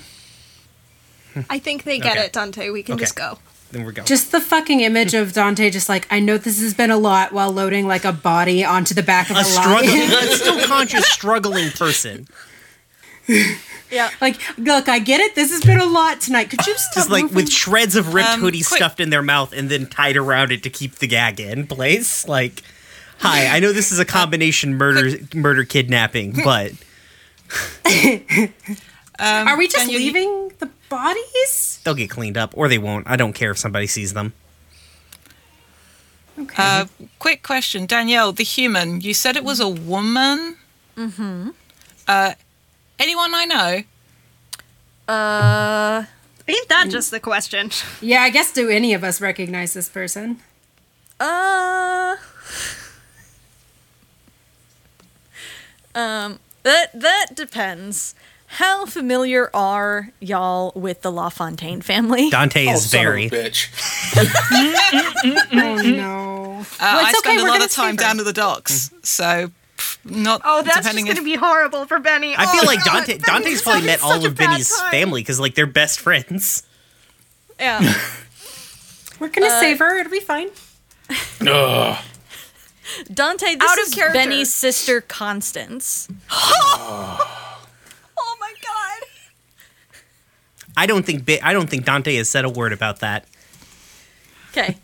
[1.50, 2.26] I think they get Okay.
[2.26, 2.70] it, Dante.
[2.70, 3.02] We can Okay.
[3.04, 3.38] just go.
[3.72, 4.06] Then we're going.
[4.06, 7.32] Just the fucking image of Dante just like, I know this has been a lot
[7.32, 11.70] while loading like a body onto the back of a, a struggling still conscious struggling
[11.72, 12.28] person.
[13.90, 14.10] Yeah.
[14.20, 15.34] like, look, I get it.
[15.34, 16.50] This has been a lot tonight.
[16.50, 17.36] Could you stop Just like moving?
[17.36, 20.52] with shreds of ripped Um, hoodie quick- stuffed in their mouth and then tied around
[20.52, 22.26] it to keep the gag in place.
[22.26, 22.62] Like,
[23.18, 26.72] hi, I know this is a combination murder murder kidnapping, but
[29.18, 31.80] Um, Are we just you- leaving the bodies?
[31.84, 33.08] they'll get cleaned up or they won't.
[33.08, 34.34] I don't care if somebody sees them.
[36.38, 36.54] Okay.
[36.62, 36.86] Uh,
[37.18, 39.00] quick question, Danielle, the human.
[39.00, 40.56] You said it was a woman.
[40.96, 41.50] Mm-hmm.
[42.06, 42.34] Uh,
[42.98, 43.82] anyone I know?
[45.12, 46.04] Uh,
[46.48, 47.70] Ain't that just the question?
[48.00, 50.40] yeah, I guess do any of us recognize this person?
[51.20, 52.16] uh,
[55.94, 58.14] um, that that depends.
[58.48, 62.30] How familiar are y'all with the LaFontaine family?
[62.30, 63.28] Dante Oh, is son of a very.
[63.30, 63.68] bitch.
[65.52, 66.60] Oh no.
[66.60, 68.02] Uh, Well, I it's spend okay, a we're lot of time her.
[68.02, 69.52] down to the docks, so pff,
[70.10, 70.40] not.
[70.44, 72.34] Oh, that's just depending gonna be horrible for Benny.
[72.36, 73.12] I feel Oh, like God, Dante.
[73.18, 74.90] Benny's Dante's probably met all of Benny's time.
[74.90, 76.62] family because like they're best friends.
[77.58, 77.80] Yeah.
[79.20, 79.98] We're gonna uh, save her.
[79.98, 80.48] It'll be fine.
[81.46, 82.04] Ugh.
[83.12, 84.12] Dante, this Out of is character.
[84.18, 86.08] Benny's sister Constance.
[88.18, 89.08] Oh my god.
[90.76, 93.26] I don't think I don't think Dante has said a word about that
[94.50, 94.76] Okay.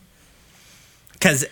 [1.12, 1.44] because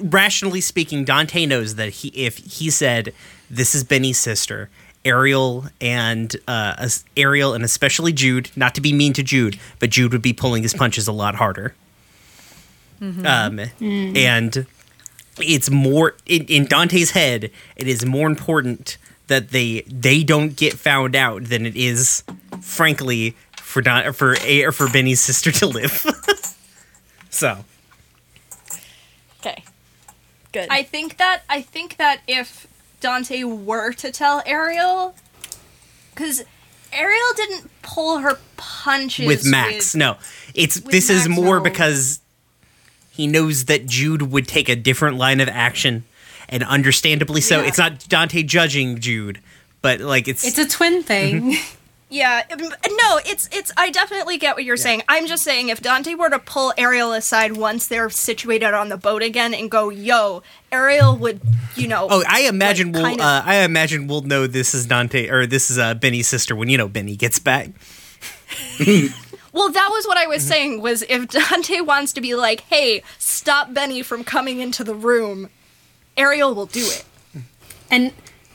[0.00, 3.12] rationally speaking, Dante knows that he if he said
[3.50, 4.70] this is Benny's sister.
[5.04, 8.50] Ariel and uh, Ariel and especially Jude.
[8.56, 11.34] Not to be mean to Jude, but Jude would be pulling his punches a lot
[11.34, 11.74] harder.
[13.26, 14.66] Um, and
[15.38, 17.50] it's more in, in Dante's head.
[17.76, 18.96] It is more important
[19.26, 22.24] that they they don't get found out than it is,
[22.62, 26.06] frankly, for Don, for A, or for Benny's sister to live.
[27.30, 27.73] so Okay.
[30.54, 30.68] Good.
[30.70, 32.68] I think that I think that if
[33.00, 35.16] Dante were to tell Ariel,
[36.14, 36.44] because
[36.92, 40.16] Ariel didn't pull her punches with Max, no,
[40.54, 41.64] it's this is more no.
[41.64, 42.20] because
[43.10, 46.04] he knows that Jude would take a different line of action,
[46.48, 47.60] and understandably so.
[47.60, 47.66] Yeah.
[47.66, 49.40] It's not Dante judging Jude,
[49.82, 51.56] but like it's It's a twin thing.
[52.14, 53.72] Yeah, um, no, it's it's.
[53.76, 55.02] I definitely get what you're saying.
[55.08, 58.96] I'm just saying, if Dante were to pull Ariel aside once they're situated on the
[58.96, 61.40] boat again and go, "Yo," Ariel would,
[61.74, 62.06] you know.
[62.08, 63.04] Oh, I imagine like, we'll.
[63.04, 66.28] kind of- uh, I imagine we'll know this is Dante or this is uh, Benny's
[66.28, 67.70] sister when you know Benny gets back.
[69.52, 70.80] Well, that was what I was saying.
[70.80, 75.48] Was if Dante wants to be like, "Hey, stop Benny from coming into the room,"
[76.16, 77.04] Ariel will do it.
[77.90, 78.12] and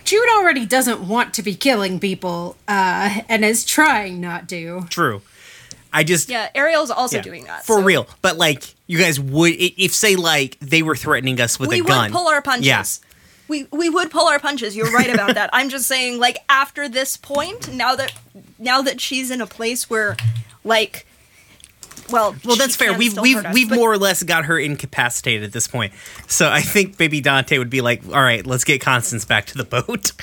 [0.10, 4.88] Jude already doesn't want to be killing people, uh, and is trying not to.
[4.90, 5.22] True.
[5.94, 8.08] I just Yeah, Ariel's also yeah, doing that for so- real.
[8.24, 11.84] But like, you guys would if say like they were threatening us with we a
[11.84, 12.12] gun.
[12.12, 12.66] would pull our punches.
[12.68, 12.84] Yeah.
[13.48, 14.76] We we would pull our punches.
[14.76, 15.50] You're right about that.
[15.54, 18.12] I'm just saying, like after this point, now that
[18.58, 20.18] now that she's in a place where,
[20.64, 21.06] like,
[22.12, 22.94] well, Well, that's fair.
[22.98, 25.94] We've we've us, we've but- more or less got her incapacitated at this point.
[26.28, 29.58] So I think Baby Dante would be like, "All right, let's get Constance back to
[29.58, 30.12] the boat."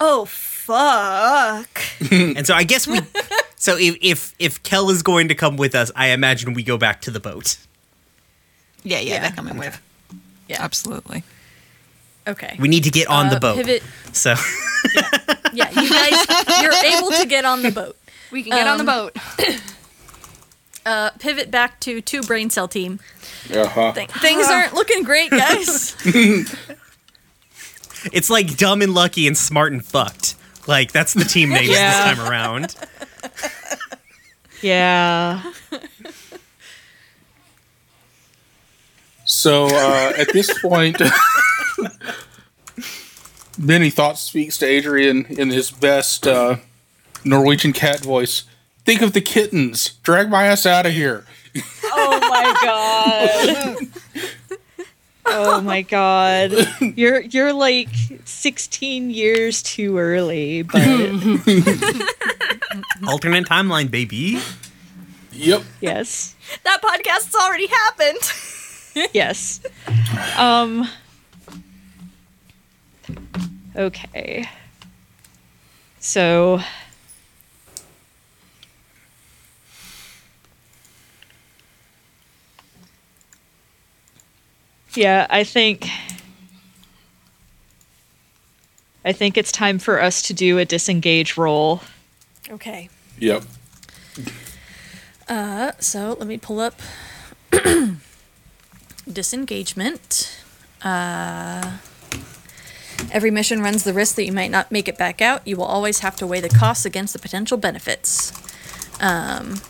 [0.00, 1.80] Oh fuck!
[2.12, 3.00] and so I guess we.
[3.56, 6.76] So if if if Kel is going to come with us, I imagine we go
[6.76, 7.56] back to the boat.
[8.82, 9.80] yeah, yeah, they're coming with.
[10.48, 10.62] Yeah.
[10.62, 11.22] Absolutely.
[12.26, 12.56] Okay.
[12.58, 13.56] We need to get on Uh, the boat.
[13.56, 13.82] Pivot.
[14.12, 14.34] So
[14.94, 15.10] Yeah,
[15.54, 17.96] you guys, you're able to get on the boat.
[18.30, 19.16] We can get on the Um, boat.
[20.86, 23.00] Uh, pivot back to two brain cell team.
[23.50, 23.92] Uh-huh.
[23.94, 25.96] Th- things aren't looking great, guys.
[28.12, 30.34] it's like dumb and lucky and smart and fucked.
[30.66, 32.08] Like that's the team names Yeah.
[32.12, 32.76] this time around.
[34.60, 35.52] Yeah.
[39.24, 41.00] So uh, at this point,
[43.58, 46.56] Benny Thought speaks to Adrian in his best uh,
[47.24, 48.42] Norwegian cat voice.
[48.84, 49.90] Think of the kittens.
[50.02, 51.24] Drag my ass out of here.
[51.84, 53.76] Oh my god.
[55.26, 56.52] Oh my god.
[56.80, 57.88] You're you're like
[58.24, 60.82] 16 years too early, but
[63.08, 64.40] Alternate timeline, baby.
[65.32, 65.62] Yep.
[65.80, 66.34] yes.
[66.64, 69.10] That podcast's already happened.
[69.12, 69.60] Yes.
[70.36, 70.88] Um
[73.76, 74.48] Okay.
[76.00, 76.60] So
[84.94, 85.88] Yeah, I think
[89.04, 91.82] I think it's time for us to do a disengage roll.
[92.50, 92.88] okay.
[93.18, 93.42] Yep.
[95.28, 96.80] Uh, so let me pull up
[99.12, 100.40] disengagement.
[100.82, 101.78] Uh,
[103.14, 105.46] every mission runs the risk that you might not make it back out.
[105.46, 108.32] You will always have to weigh the costs against the potential benefits.
[109.00, 109.62] Um,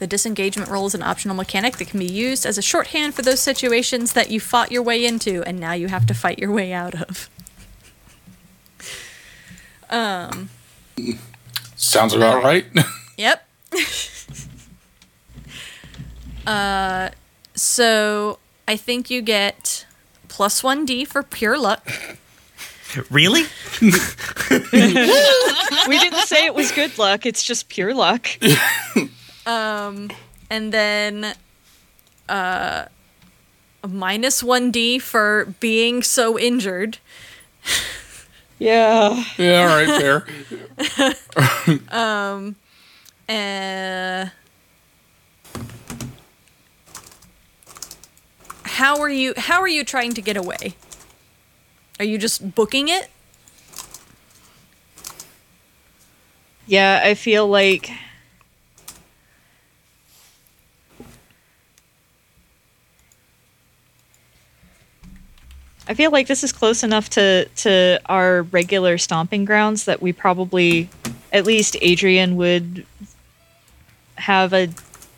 [0.00, 3.22] the disengagement roll is an optional mechanic that can be used as a shorthand for
[3.22, 6.52] those situations that you fought your way into and now you have to fight your
[6.52, 7.30] way out of.
[9.90, 10.48] Um,
[11.76, 12.64] Sounds about right.
[13.16, 13.46] Yep.
[16.46, 17.10] uh,
[17.54, 19.86] so I think you get
[20.26, 22.18] plus one D for pure luck.
[23.10, 23.44] Really?
[25.86, 28.26] We didn't say it was good luck, it's just pure luck.
[29.46, 30.10] Um,
[30.48, 31.34] and then
[32.30, 32.86] uh,
[33.86, 36.98] minus one D for being so injured.
[38.56, 39.22] Yeah.
[39.36, 40.24] yeah, all right,
[41.36, 41.82] fair.
[41.90, 42.54] Um,
[43.28, 44.26] uh,
[48.64, 49.34] how are you?
[49.36, 50.76] How are you trying to get away?
[51.98, 53.08] Are you just booking it?
[56.66, 57.90] Yeah, I feel like
[65.86, 70.12] I feel like this is close enough to to our regular stomping grounds that we
[70.12, 70.88] probably
[71.32, 72.86] at least Adrian would
[74.16, 74.68] have a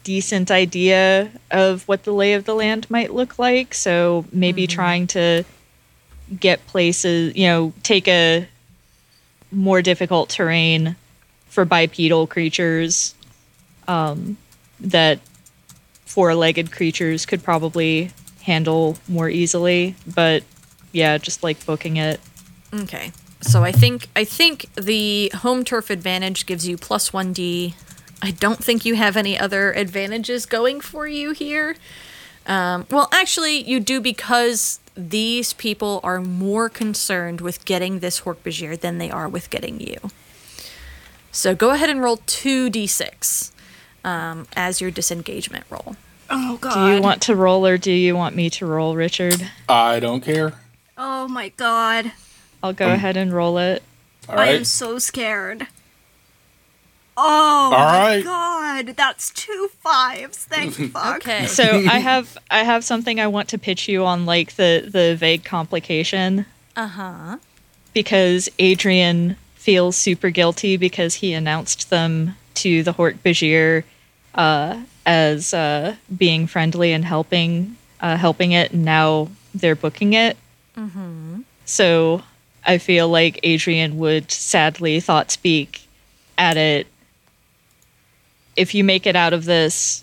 [0.03, 3.75] decent idea of what the lay of the land might look like.
[3.75, 4.71] So maybe hmm.
[4.71, 5.45] trying to
[6.39, 8.49] get places, you know, take a
[9.53, 10.97] more difficult terrain
[11.49, 13.15] for bipedal creatures
[13.89, 14.37] um,
[14.81, 15.21] that
[16.05, 18.11] four-legged creatures could probably
[18.43, 20.43] handle more easily but
[20.93, 22.21] yeah just like booking it
[22.73, 23.13] Okay.
[23.41, 27.75] So I think I think the home turf advantage gives you plus 1d.
[28.23, 31.77] I don't think you have any other advantages going for you here.
[32.47, 38.81] Um, well, actually, you do because these people are more concerned with getting this Hork-Bajir
[38.81, 39.97] than they are with getting you.
[41.31, 43.53] So go ahead and roll 2d6
[44.05, 45.97] um, as your disengagement roll.
[46.29, 46.75] Oh god.
[46.75, 50.23] do you want to roll or do you want me to roll richard I don't
[50.23, 50.55] care.
[50.99, 52.11] Oh my god.
[52.65, 53.83] i'll go ahead and roll it
[54.29, 55.69] All I am so scared.
[57.17, 60.39] Oh All my god, that's two fives.
[60.45, 61.17] Thank fuck.
[61.17, 61.47] Okay.
[61.47, 65.17] so i have i have something i want to pitch you on like the the
[65.17, 66.45] vague complication
[66.77, 67.37] Uh huh.
[67.95, 73.83] because Adrian feels super guilty because he announced them to the Hork-Bajir
[74.35, 80.37] uh, as uh, being friendly and helping uh, helping it, and now they're booking it.
[80.77, 81.41] Mm-hmm.
[81.65, 82.23] So
[82.65, 85.87] I feel like Adrian would sadly thought speak
[86.39, 86.87] at it.
[88.57, 90.03] If you make it out of this,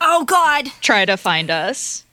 [0.00, 0.70] Oh god.
[0.80, 2.04] try to find us.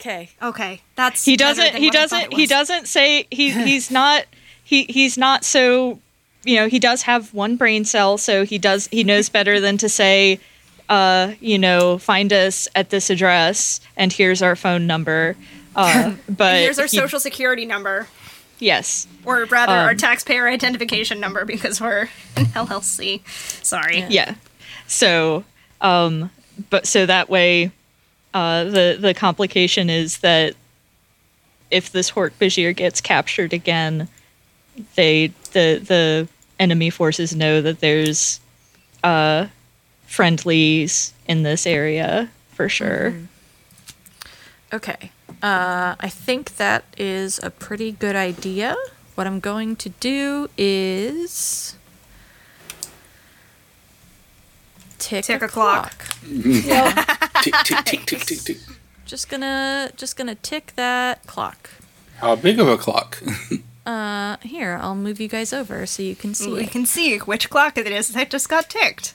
[0.00, 0.30] Okay.
[0.42, 4.24] Okay, that's he doesn't he what I thought doesn't he doesn't say he he's not
[4.64, 5.98] he he's not so
[6.44, 9.76] you know he does have one brain cell so he does he knows better than
[9.78, 10.40] to say
[10.88, 15.36] uh you know find us at this address and here's our phone number
[15.76, 18.08] uh but Here's our he- social security number,
[18.60, 23.22] yes or rather, our Um, taxpayer identification number, because we're an LLC.
[23.64, 24.04] Sorry.
[24.08, 24.34] yeah
[24.86, 25.44] so
[25.80, 26.30] um
[26.70, 27.70] but so that way
[28.34, 30.54] uh, the the complication is that
[31.70, 34.08] if this Hork-Bajir gets captured again,
[34.96, 38.38] they the the enemy forces know that there's
[39.02, 39.46] uh,
[40.06, 43.14] friendlies in this area for sure.
[44.72, 45.10] Okay.
[45.42, 48.76] Uh, I think that is a pretty good idea.
[49.14, 51.76] What I'm going to do is
[54.98, 56.04] tick, Tick a a clock.
[57.42, 58.58] Tick, tick, tick, tick, tick, tick.
[59.06, 61.70] Just gonna just gonna tick that clock.
[62.18, 63.22] How big of a clock?
[63.86, 66.52] Uh, here I'll move you guys over so you can see.
[66.52, 66.70] We it.
[66.70, 69.14] can see which clock it is that just got ticked.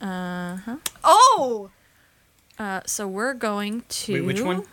[0.00, 0.76] Uh huh.
[1.02, 1.70] Oh,
[2.58, 4.64] Uh, so we're going to Wait, which one?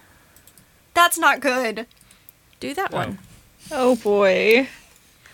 [1.01, 1.87] That's not good.
[2.59, 2.97] do that oh.
[2.97, 3.19] one.
[3.71, 4.67] Oh boy.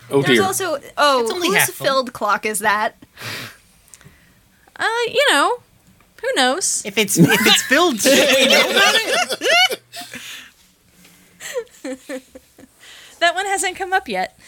[0.09, 0.45] Oh There's dear.
[0.45, 1.86] also oh, It's only whose half full.
[1.86, 2.95] filled clock is that?
[4.78, 5.57] Uh, you know,
[6.22, 6.86] who knows?
[6.86, 8.95] If it's if it's filled, we know about
[12.13, 12.24] it.
[13.20, 14.39] That one hasn't come up yet.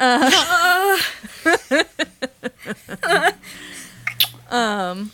[0.00, 0.98] Uh.
[3.02, 3.32] Uh,
[4.50, 5.12] um,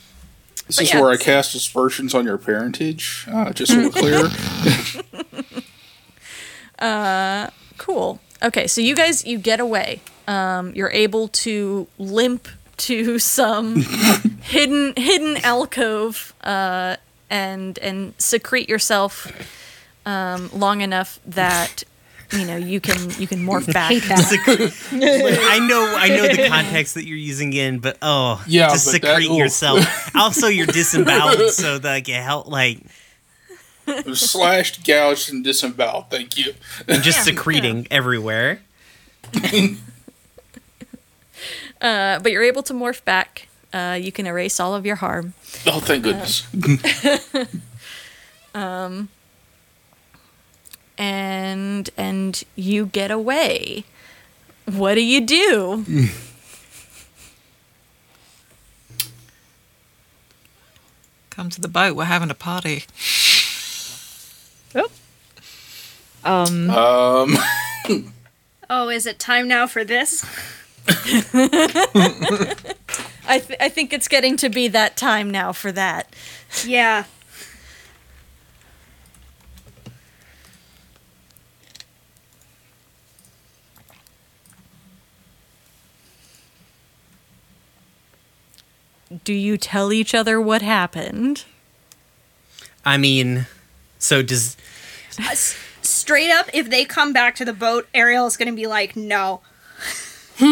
[0.76, 3.26] This is yeah, where I cast aspersions on your parentage.
[3.30, 4.30] Uh, just so we're clear.
[7.80, 8.20] Cool.
[8.42, 10.00] Okay, so you guys you get away.
[10.28, 12.46] Um, you're able to limp
[12.76, 13.76] to some
[14.42, 16.96] hidden hidden alcove uh,
[17.30, 19.32] and and secrete yourself
[20.04, 21.84] um, long enough that
[22.32, 23.90] you know you can you can morph back.
[23.90, 25.40] Hate that.
[25.50, 28.74] I know, I know the context that you're using in, but oh, Yeah, to but
[28.74, 28.80] that-
[29.18, 30.14] secrete yourself.
[30.16, 32.78] also, you're disemboweled, so that you help, like,
[34.14, 36.10] Slashed, gouged, and disemboweled.
[36.10, 36.54] Thank you.
[36.86, 38.60] and just Yeah, secreting everywhere.
[41.80, 43.48] Uh, but you're able to morph back.
[43.72, 45.32] Uh, you can erase all of your harm.
[45.66, 46.46] Oh, thank goodness.
[51.00, 53.84] And and you get away.
[54.66, 55.84] What do you do?
[61.30, 61.96] Come to the boat.
[61.96, 62.84] We're having a party.
[64.74, 64.90] Oh.
[66.22, 67.38] Um, um,
[68.68, 70.22] Oh, is it time now for this?
[73.26, 76.14] I th- I think it's getting to be that time now for that.
[76.64, 77.04] Yeah.
[89.24, 91.44] Do you tell each other what happened?
[92.84, 93.46] I mean,
[93.98, 94.56] so does
[95.18, 98.54] uh, S- Straight up, if they come back to the boat, Ariel is going to
[98.56, 99.40] be like, no.
[100.36, 100.46] She's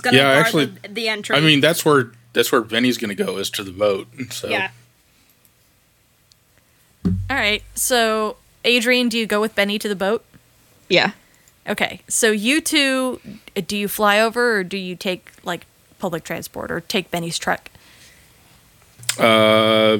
[0.00, 1.36] going to Yeah, guard actually, the, the entry.
[1.36, 4.08] I mean, that's where that's where Benny's going to go is to the boat.
[4.30, 4.70] So yeah.
[7.04, 7.62] All right.
[7.74, 10.24] So, Adrian, do you go with Benny to the boat?
[10.88, 11.12] yeah.
[11.68, 12.00] Okay.
[12.08, 13.20] So you two,
[13.66, 15.66] do you fly over or do you take like
[15.98, 17.70] public transport or take Benny's truck?
[19.18, 19.98] Uh,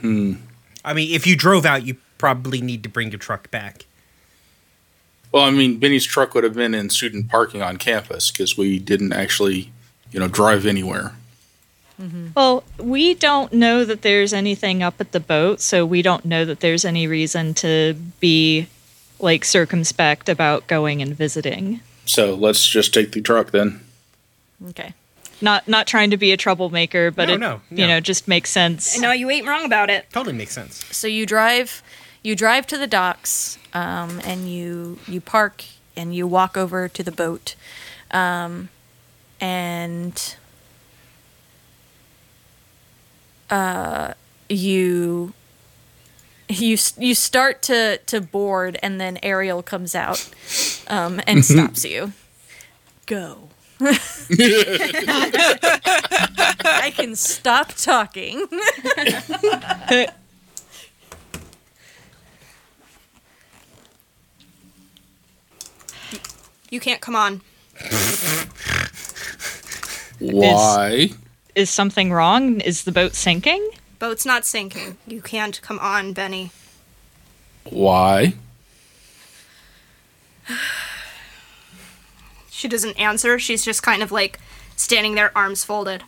[0.00, 0.34] hmm.
[0.84, 3.84] I mean, if you drove out, you probably need to bring your truck back.
[5.32, 8.78] well, I mean, Benny's truck would have been in student parking on campus because we
[8.78, 9.70] didn't actually,
[10.10, 11.12] you know, drive anywhere.
[12.34, 16.44] Well, we don't know that there's anything up at the boat, so we don't know
[16.44, 18.66] that there's any reason to be
[19.18, 21.80] like circumspect about going and visiting.
[22.06, 23.80] So let's just take the truck then.
[24.68, 24.94] Okay.
[25.40, 28.50] Not not trying to be a troublemaker, but No, it no, you know just makes
[28.50, 28.98] sense.
[28.98, 30.06] No, you ain't wrong about it.
[30.10, 30.84] Totally makes sense.
[30.96, 31.82] So you drive,
[32.22, 35.64] you drive to the docks, um, and you you park
[35.94, 37.54] and you walk over to the boat,
[38.12, 38.70] um,
[39.38, 40.36] and
[43.50, 44.14] uh,
[44.48, 45.34] you
[46.48, 50.28] you you start to to board, and then Ariel comes out
[50.88, 52.12] um, and stops you.
[53.06, 53.48] Go.
[53.80, 53.92] I
[56.96, 58.46] can stop talking.
[66.68, 67.42] You can't come on.
[70.18, 71.10] Why?
[71.54, 72.60] Is something wrong?
[72.60, 73.66] Is the boat sinking?
[73.98, 74.98] Boat's not sinking.
[75.06, 76.50] You can't come on, Benny.
[77.64, 78.34] Why?
[82.48, 83.38] She doesn't answer.
[83.38, 84.38] She's just kind of like
[84.76, 86.02] standing there, arms folded.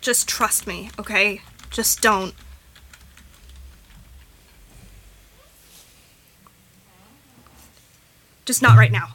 [0.00, 1.42] Just trust me, okay?
[1.70, 2.34] Just don't.
[8.46, 9.14] Just not right now.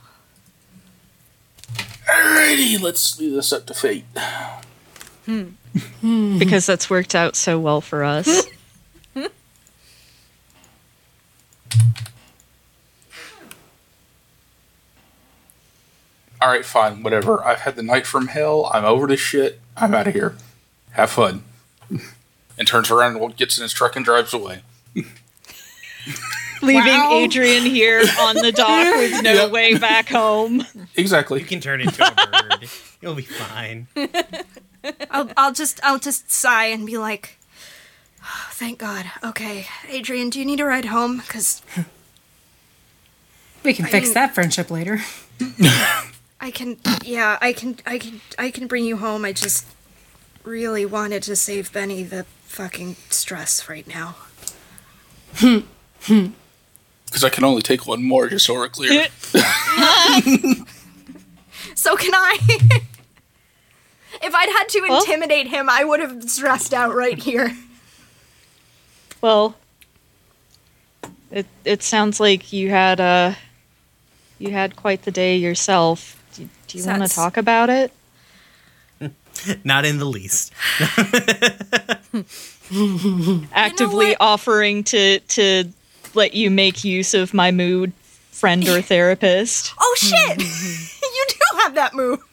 [2.50, 4.06] Alrighty, let's leave this up to fate.
[5.26, 5.50] Hmm.
[6.02, 6.40] Hmm.
[6.40, 8.48] because that's worked out so well for us.
[9.14, 9.26] Hmm.
[16.42, 17.44] All right, fine, whatever.
[17.44, 18.72] I've had the night from hell.
[18.74, 19.60] I'm over this shit.
[19.78, 20.36] I'm out of here.
[20.92, 21.44] Have fun.
[22.58, 24.64] And turns around and gets in his truck and drives away.
[26.62, 27.12] Leaving Wow.
[27.14, 29.52] Adrian here on the dock with no Yep.
[29.52, 30.66] way back home.
[30.96, 31.40] Exactly.
[31.40, 32.70] You can turn into a bird.
[33.02, 33.88] You'll be fine.
[35.12, 37.38] I'll, I'll just I'll just sigh and be like,
[38.24, 41.18] "Oh, "Thank God." Okay, Adrian, do you need a ride home?
[41.18, 41.62] Because
[43.64, 45.00] We can fix mean- that friendship later.
[46.42, 46.78] I can.
[47.04, 47.78] Yeah, I can.
[47.86, 48.22] I can.
[48.38, 49.26] I can bring you home.
[49.26, 49.66] I just
[50.44, 54.16] really wanted to save Benny the fucking stress right now.
[57.10, 59.08] Because I can only take one more, just so we're clear.
[61.76, 62.38] So can I?
[64.22, 67.56] if I'd had to Well- intimidate him, I would have stressed out right here.
[69.22, 69.56] Well,
[71.32, 73.34] it it sounds like you had uh
[74.40, 76.22] you had quite the day yourself.
[76.34, 77.92] Do, do you want to talk about it?
[79.64, 80.52] Not in the least.
[83.54, 84.18] Actively what?
[84.20, 85.66] offering to to
[86.16, 87.94] let you make use of my mood,
[88.32, 89.74] friend or therapist.
[89.82, 90.38] Oh shit!
[91.02, 92.24] you do have that move.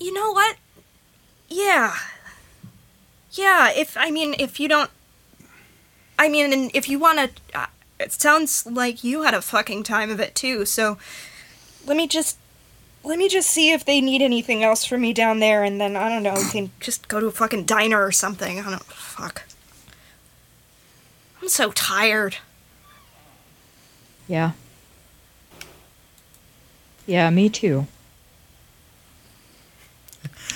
[0.00, 0.56] You know what?
[1.48, 1.94] Yeah.
[3.32, 4.90] Yeah, if I mean if you don't
[6.18, 7.66] I mean if you want to uh,
[8.00, 10.64] it sounds like you had a fucking time of it too.
[10.64, 10.98] So
[11.86, 12.38] let me just
[13.04, 15.96] let me just see if they need anything else from me down there and then
[15.96, 18.58] I don't know, we can just go to a fucking diner or something.
[18.58, 19.44] I don't fuck.
[21.46, 22.38] I'm so tired.
[24.26, 24.50] Yeah.
[27.06, 27.86] Yeah, me too.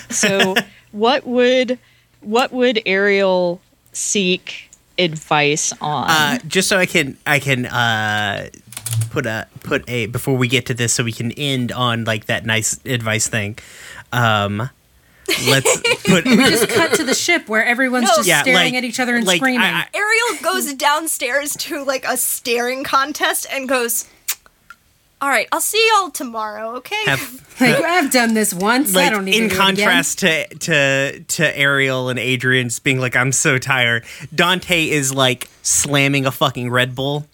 [0.09, 0.57] So,
[0.91, 1.78] what would
[2.22, 3.61] what would Ariel
[3.93, 4.68] seek
[4.99, 6.11] advice on?
[6.11, 8.49] Uh, just so I can I can uh,
[9.11, 12.24] put a put a before we get to this, so we can end on like
[12.24, 13.61] that nice advice thing.
[14.12, 14.68] Um,
[15.48, 18.16] let's put Just cut to the ship where everyone's No.
[18.16, 19.60] just Yeah, staring like- at each other and like, screaming.
[19.60, 24.06] I- I- Ariel goes downstairs to like a staring contest and goes,
[25.20, 28.96] "All right, I'll see y'all tomorrow, okay?" have like I've done this once.
[28.96, 29.76] I don't need in to do it again.
[29.76, 34.04] contrast to to to Ariel and Adrian's being like I'm so tired.
[34.34, 37.26] Dante is like slamming a fucking Red Bull.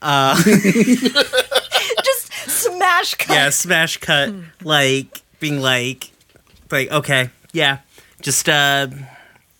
[0.00, 3.34] Uh, just smash cut.
[3.34, 4.32] Yeah, smash cut
[4.62, 6.10] like being like
[6.70, 7.78] like okay, yeah.
[8.22, 8.88] Just uh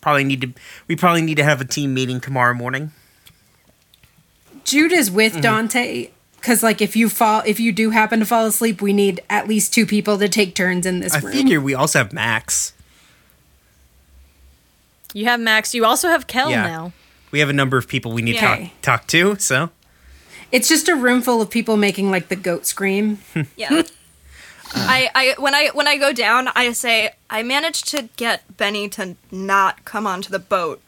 [0.01, 0.53] probably need to
[0.87, 2.93] we probably need to have a team meeting tomorrow morning.
[4.65, 5.41] Jude is with Mm-hmm.
[5.43, 9.21] Dante because, like, if you fall, if you do happen to fall asleep, we need
[9.29, 11.33] at least two people to take turns in this I room.
[11.33, 12.75] figure we also have Max.
[15.15, 15.75] You have Max.
[15.75, 16.63] You also have Kel Yeah.
[16.67, 16.93] now.
[17.31, 19.71] We have a number of people we need to talk, talk to, so
[20.53, 23.19] It's just a room full of people making like the goat scream.
[23.57, 23.83] Yeah.
[24.75, 28.89] I, I when I when I go down, I say I managed to get Benny
[28.91, 30.81] to not come onto the boat,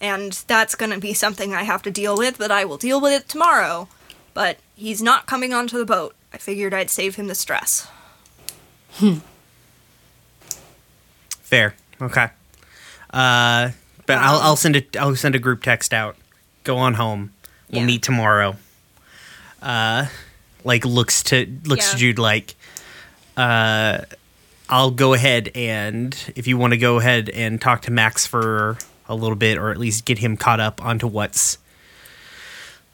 [0.00, 2.38] and that's gonna be something I have to deal with.
[2.38, 3.88] But I will deal with it tomorrow.
[4.34, 6.14] But he's not coming onto the boat.
[6.32, 7.88] I figured I'd save him the stress.
[11.42, 11.74] fair.
[12.00, 12.28] Okay.
[13.12, 13.70] Uh
[14.06, 16.16] but I'll I'll send a I'll send a group text out.
[16.64, 17.32] Go on home.
[17.70, 17.86] We'll Yeah.
[17.86, 18.56] meet tomorrow.
[19.62, 20.06] Uh
[20.64, 22.00] like looks to looks to Yeah.
[22.00, 22.54] Jude like
[23.36, 23.98] uh
[24.68, 28.76] I'll go ahead and if you want to go ahead and talk to Max for
[29.08, 31.58] a little bit or at least get him caught up onto what's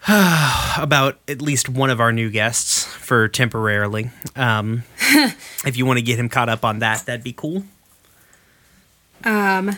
[0.08, 4.10] about at least one of our new guests for temporarily.
[4.36, 4.82] Um
[5.64, 7.64] if you want to get him caught up on that, that'd be cool.
[9.24, 9.76] Um,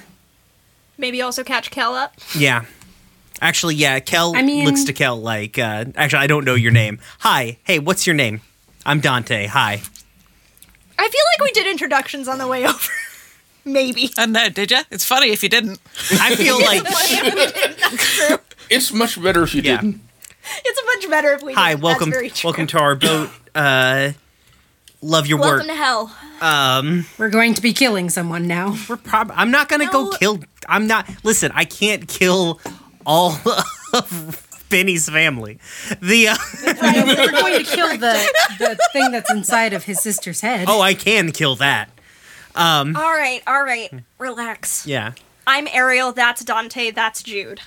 [0.97, 2.15] Maybe also catch Kel up.
[2.37, 2.65] Yeah.
[3.43, 6.73] Actually, yeah, Kel I mean- looks to Kel like, uh, actually, I don't know your
[6.73, 6.99] name.
[7.19, 7.59] Hi.
[7.65, 8.41] Hey, what's your name?
[8.87, 9.47] I'm Dante.
[9.47, 9.83] Hi.
[10.99, 12.93] I feel like we did introductions on the way over.
[13.65, 14.11] Maybe.
[14.19, 14.81] I don't know, did you?
[14.91, 15.79] It's funny if you didn't.
[16.13, 18.41] I feel like,
[18.71, 19.77] It's much better if you Yeah.
[19.81, 20.01] didn't.
[20.65, 21.55] It's much better if we.
[21.55, 21.83] hi, did.
[21.83, 22.49] welcome, That's very true.
[22.49, 23.31] welcome to our boat.
[23.55, 24.11] Uh,
[25.01, 25.67] love your Welcome work.
[25.69, 26.15] to hell.
[26.43, 28.77] Um, we're going to be killing someone now.
[28.89, 30.11] we're prob- I'm not gonna go No.
[30.11, 30.41] kill.
[30.69, 31.09] I'm not.
[31.25, 32.61] Listen, I can't kill
[33.07, 33.33] all
[33.95, 35.59] of Benny's family.
[36.01, 40.67] The uh, we're going to kill the the thing that's inside of his sister's head.
[40.69, 41.91] oh, I can kill that.
[42.57, 43.91] All right, all right.
[44.19, 44.87] Relax.
[44.87, 45.13] Yeah.
[45.47, 46.13] I'm Ariel.
[46.13, 46.91] That's Dante.
[46.91, 47.61] That's Jude.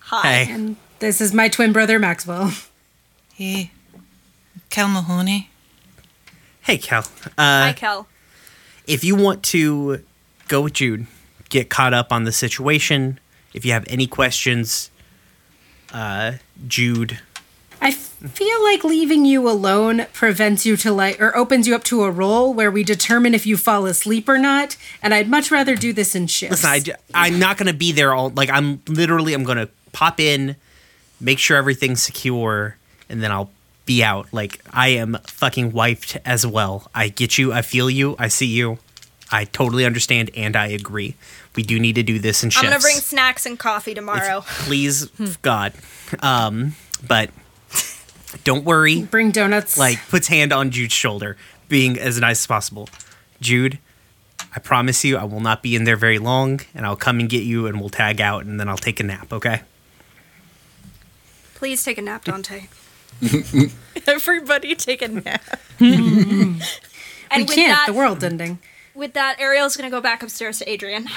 [0.00, 0.44] Hi.
[0.44, 0.52] Hey.
[0.52, 2.52] And this is my twin brother Maxwell.
[3.34, 3.72] Hey,
[4.70, 5.50] Kel Mahoney.
[6.62, 7.04] Hey, Cal.
[7.38, 8.06] Hi, Uh, Kel.
[8.86, 10.02] if you want to
[10.48, 11.06] go with Jude,
[11.48, 13.18] get caught up on the situation.
[13.52, 14.90] If you have any questions,
[15.92, 16.32] uh,
[16.66, 17.18] Jude.
[17.80, 22.04] I feel like leaving you alone prevents you to like or opens you up to
[22.04, 25.76] a role where we determine if you fall asleep or not, and I'd much rather
[25.76, 26.64] do this in shifts.
[26.64, 28.30] Listen, I, am not gonna be there all.
[28.30, 30.56] Like, I'm literally, I'm gonna pop in,
[31.20, 32.76] make sure everything's secure,
[33.10, 33.50] and then I'll
[33.84, 34.28] be out.
[34.32, 36.90] Like, I am fucking wiped as well.
[36.94, 37.52] I get you.
[37.52, 38.16] I feel you.
[38.18, 38.78] I see you.
[39.30, 41.16] I totally understand, and I agree.
[41.56, 44.42] We do need to do this in I'm gonna bring snacks and coffee tomorrow.
[44.46, 45.06] please
[45.42, 45.72] god
[46.20, 46.74] um
[47.06, 47.30] but
[48.44, 49.78] don't worry Bring donuts.
[49.78, 51.36] like puts hand on jude's shoulder
[51.68, 52.88] being as nice as possible
[53.40, 53.78] jude
[54.54, 57.28] i promise you i will not be in there very long and i'll come and
[57.28, 59.62] get you and we'll tag out and then i'll take a nap okay
[61.54, 62.66] Please take a nap, Dante.
[64.06, 65.42] Everybody take a nap.
[67.30, 67.70] And we with can't.
[67.72, 68.58] that, the world's ending.
[68.94, 71.08] with that, Ariel's gonna go back upstairs to Adrian.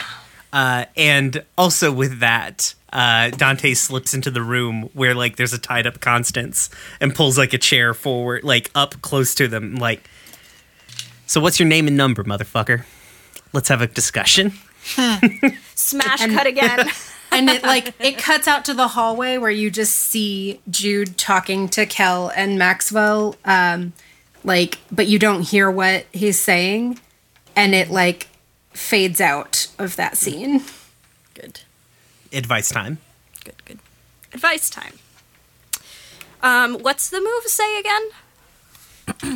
[0.54, 5.58] Uh and also with that uh dante slips into the room where like there's a
[5.58, 6.70] tied up constance
[7.02, 10.10] and pulls like a chair forward like up close to them like
[11.28, 12.86] so what's your name and number motherfucker?
[13.52, 14.54] Let's have a discussion.
[15.76, 16.88] Smash cut again.
[17.32, 21.68] and it like it cuts out to the hallway where you just see Jude talking
[21.70, 23.92] to Kel and Maxwell um
[24.46, 26.98] like but you don't hear what he's saying.
[27.58, 28.30] And it like
[28.78, 30.64] fades out of that scene.
[31.34, 31.62] Good.
[32.34, 32.98] advice time
[33.44, 33.80] Good, good.
[34.34, 34.94] Advice time.
[36.42, 38.10] Um, what's the move say again?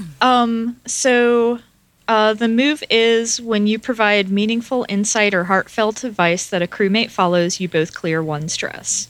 [0.22, 1.60] Um, so
[2.08, 7.10] uh, the move is when you provide meaningful insight or heartfelt advice that a crewmate
[7.10, 9.08] follows, you both clear one stress.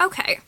[0.00, 0.40] Okay.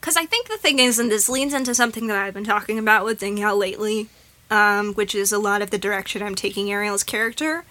[0.00, 2.78] Because I think the thing is, and this leans into something that I've been talking
[2.78, 4.08] about with Danielle lately,
[4.50, 7.64] um, which is a lot of the direction I'm taking Ariel's character,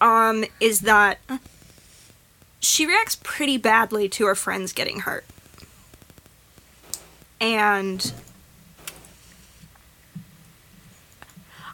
[0.00, 1.18] um, is that
[2.60, 5.24] she reacts pretty badly to her friends getting hurt.
[7.40, 8.12] And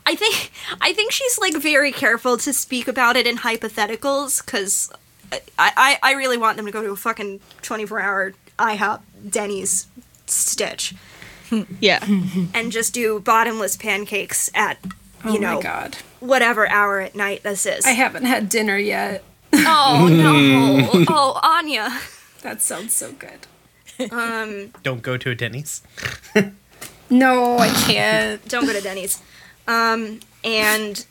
[0.07, 4.92] I think I think she's like very careful to speak about it in hypotheticals because
[5.32, 9.00] I, I I really want them to go to a fucking twenty four hour IHOP
[9.28, 9.88] Denny's
[10.26, 10.94] stitch
[11.80, 12.05] Yeah.
[12.55, 14.78] and just do bottomless pancakes at
[15.24, 15.97] you oh know my god.
[16.20, 17.84] whatever hour at night this is.
[17.86, 19.22] I haven't had dinner yet.
[19.53, 21.05] oh no!
[21.09, 22.01] Oh Anya.
[22.42, 23.47] That sounds so good.
[24.82, 25.82] don't go to a denny's
[27.11, 28.47] No, I can't.
[28.49, 29.22] don't go to Denny's.
[29.68, 31.07] Um, and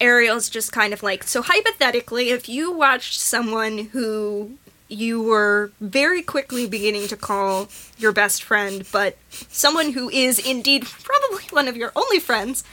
[0.00, 4.52] Ariel's just kind of like, so hypothetically, if you watched someone who
[4.90, 7.68] you were very quickly beginning to call
[7.98, 12.64] your best friend, but someone who is indeed probably one of your only friends,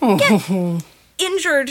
[0.00, 0.82] get
[1.18, 1.70] injured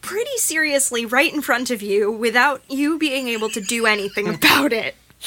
[0.00, 4.72] pretty seriously right in front of you without you being able to do anything about
[4.72, 4.94] it.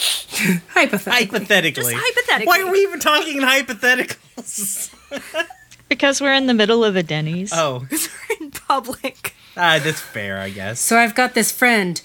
[0.69, 1.11] Hypothetically.
[1.11, 1.93] hypothetically.
[1.93, 2.45] Just hypothetically.
[2.47, 4.93] Why are we even talking in hypotheticals?
[5.89, 7.51] Because we're in the middle of a Denny's.
[7.51, 9.33] Oh, we're in public.
[9.57, 10.79] ah, that's fair, I guess.
[10.79, 11.99] So I've got this friend,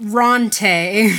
[0.00, 1.12] Ronte.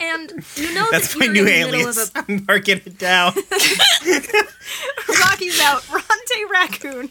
[0.00, 2.08] And you know That's that my you're new in the middle alias.
[2.10, 3.32] of a I'm marking it down.
[5.20, 5.88] Rocky's out.
[5.90, 7.10] Ronte Raccoon.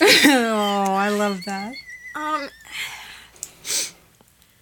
[0.00, 1.74] oh, I love that.
[2.16, 2.48] Um,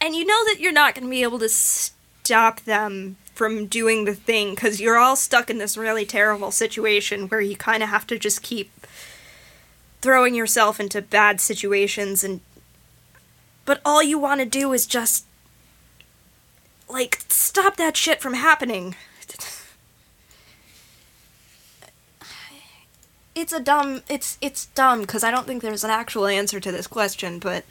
[0.00, 4.04] and you know that you're not going to be able to stop them from doing
[4.04, 7.88] the thing because you're all stuck in this really terrible situation where you kind of
[7.88, 8.70] have to just keep
[10.02, 12.40] throwing yourself into bad situations and
[13.64, 15.24] but all you want to do is just
[16.88, 18.94] like stop that shit from happening
[23.34, 26.70] it's a dumb it's it's dumb because i don't think there's an actual answer to
[26.70, 27.64] this question but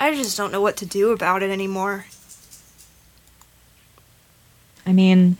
[0.00, 2.06] i just don't know what to do about it anymore
[4.88, 5.36] I mean,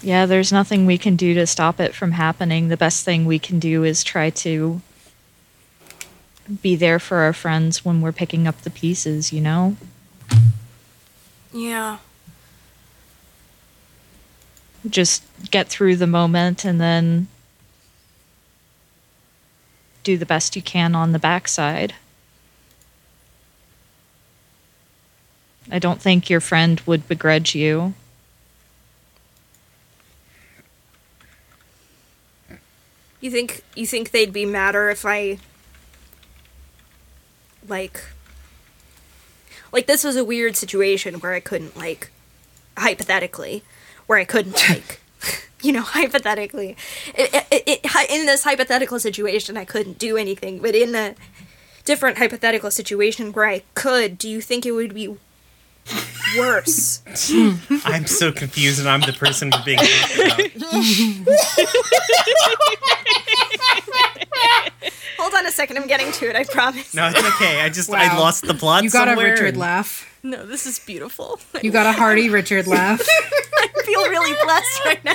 [0.00, 2.68] yeah, there's nothing we can do to stop it from happening.
[2.68, 4.80] The best thing we can do is try to
[6.62, 9.76] be there for our friends when we're picking up the pieces, you know?
[11.52, 11.98] yeah
[14.88, 17.28] Just get through the moment and then
[20.04, 21.94] do the best you can on the backside.
[25.70, 27.94] I don't think your friend would begrudge you.
[33.20, 35.38] you think you think they'd be madder if i
[37.68, 38.02] like
[39.72, 42.10] like this was a weird situation where i couldn't like
[42.76, 43.62] hypothetically
[44.08, 45.00] where I couldn't like
[45.62, 46.76] you know, hypothetically,
[47.14, 50.60] it, it, it, in this hypothetical situation, I couldn't do anything.
[50.60, 51.16] But in a
[51.84, 55.16] different hypothetical situation where I could, do you think it would be
[56.36, 57.02] worse?
[57.84, 60.38] I'm so confused, and I'm the person we're being about.
[65.28, 66.36] Hold on a second, I'm getting to it.
[66.36, 66.94] I promise.
[66.94, 67.60] No, it's okay.
[67.60, 68.82] I just I lost the plot.
[68.82, 70.18] You got a somewhere Richard and- laugh.
[70.22, 71.38] No, this is beautiful.
[71.62, 73.02] You got a hearty Richard laugh.
[73.58, 75.12] I feel really blessed right now.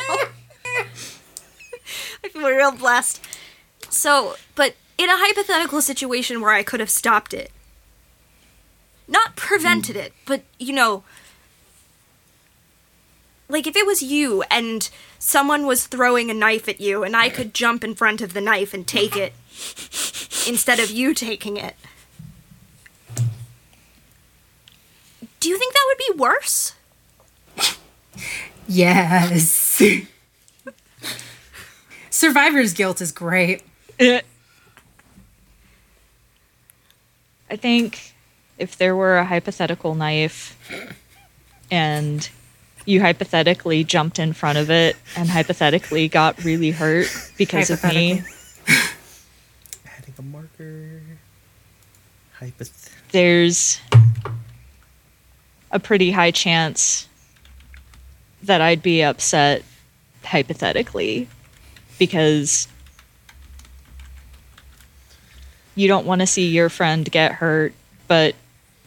[2.23, 3.25] I feel real blessed.
[3.89, 7.49] So, but in a hypothetical situation where I could have stopped it,
[9.07, 11.03] not prevented it, but you know,
[13.49, 17.29] like if it was you and someone was throwing a knife at you and I
[17.29, 19.33] could jump in front of the knife and take it
[20.47, 21.75] instead of you taking it.
[25.39, 26.73] Do you think that would be worse?
[28.65, 29.81] Yes.
[32.09, 33.61] Survivor's guilt is great.
[33.99, 34.21] I
[37.57, 38.13] think
[38.57, 40.57] if there were a hypothetical knife
[41.69, 42.27] and
[42.85, 48.21] you hypothetically jumped in front of it and hypothetically got really hurt because of me,
[50.23, 51.01] Adding a marker.
[52.39, 53.79] Hypoth- there's
[55.71, 57.07] a pretty high chance
[58.43, 59.63] that I'd be upset
[60.23, 61.27] hypothetically
[61.97, 62.67] because
[65.75, 67.73] you don't want to see your friend get hurt,
[68.07, 68.35] but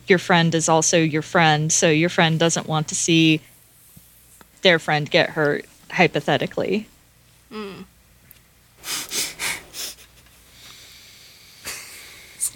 [0.06, 3.40] your friend is also your friend, so your friend doesn't want to see
[4.62, 6.88] their friend get hurt hypothetically.
[7.50, 7.82] Hmm.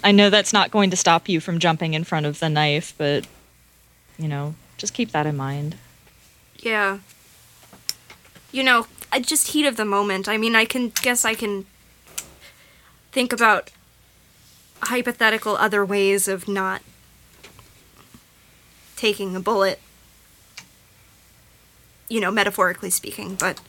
[0.03, 2.93] I know that's not going to stop you from jumping in front of the knife,
[2.97, 3.25] but
[4.17, 5.75] you know, just keep that in mind.
[6.57, 6.99] Yeah.
[8.51, 10.27] You know, I just heat of the moment.
[10.27, 11.65] I mean, I can guess I can
[13.11, 13.71] think about
[14.83, 16.81] hypothetical other ways of not
[18.95, 19.79] taking a bullet.
[22.09, 23.61] You know, metaphorically speaking, but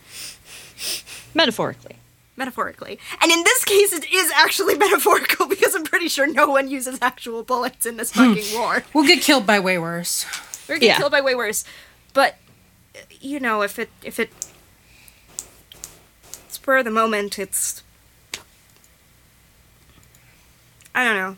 [1.34, 1.96] Metaphorically.
[2.36, 2.98] Metaphorically.
[3.20, 6.98] And in this case, it is actually metaphorical because I'm pretty sure no one uses
[7.02, 8.34] actual bullets in this hmm.
[8.34, 8.84] fucking war.
[8.94, 10.26] We'll get killed by way worse.
[10.68, 10.98] We're getting Yeah.
[10.98, 11.64] killed by way worse.
[12.14, 12.36] But
[13.20, 14.30] you know, if it if it
[16.48, 17.82] spur of the moment, it's
[20.94, 21.36] I don't know.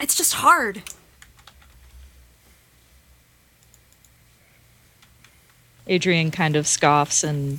[0.00, 0.82] It's just hard.
[5.86, 7.58] Adrian kind of scoffs and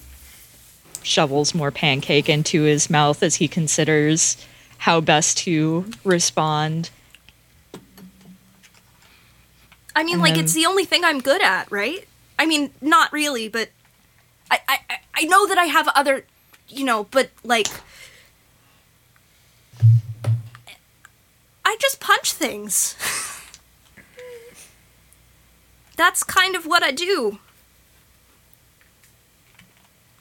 [1.04, 4.38] shovels more pancake into his mouth as he considers
[4.80, 6.90] how best to respond.
[9.96, 12.08] I mean, And like then- it's the only thing I'm good at, right?
[12.40, 13.70] I mean, not really, but
[14.50, 16.26] I I I- I know that I have other,
[16.68, 17.68] you know, but like
[21.66, 22.96] I just punch things.
[25.96, 27.40] That's kind of what I do.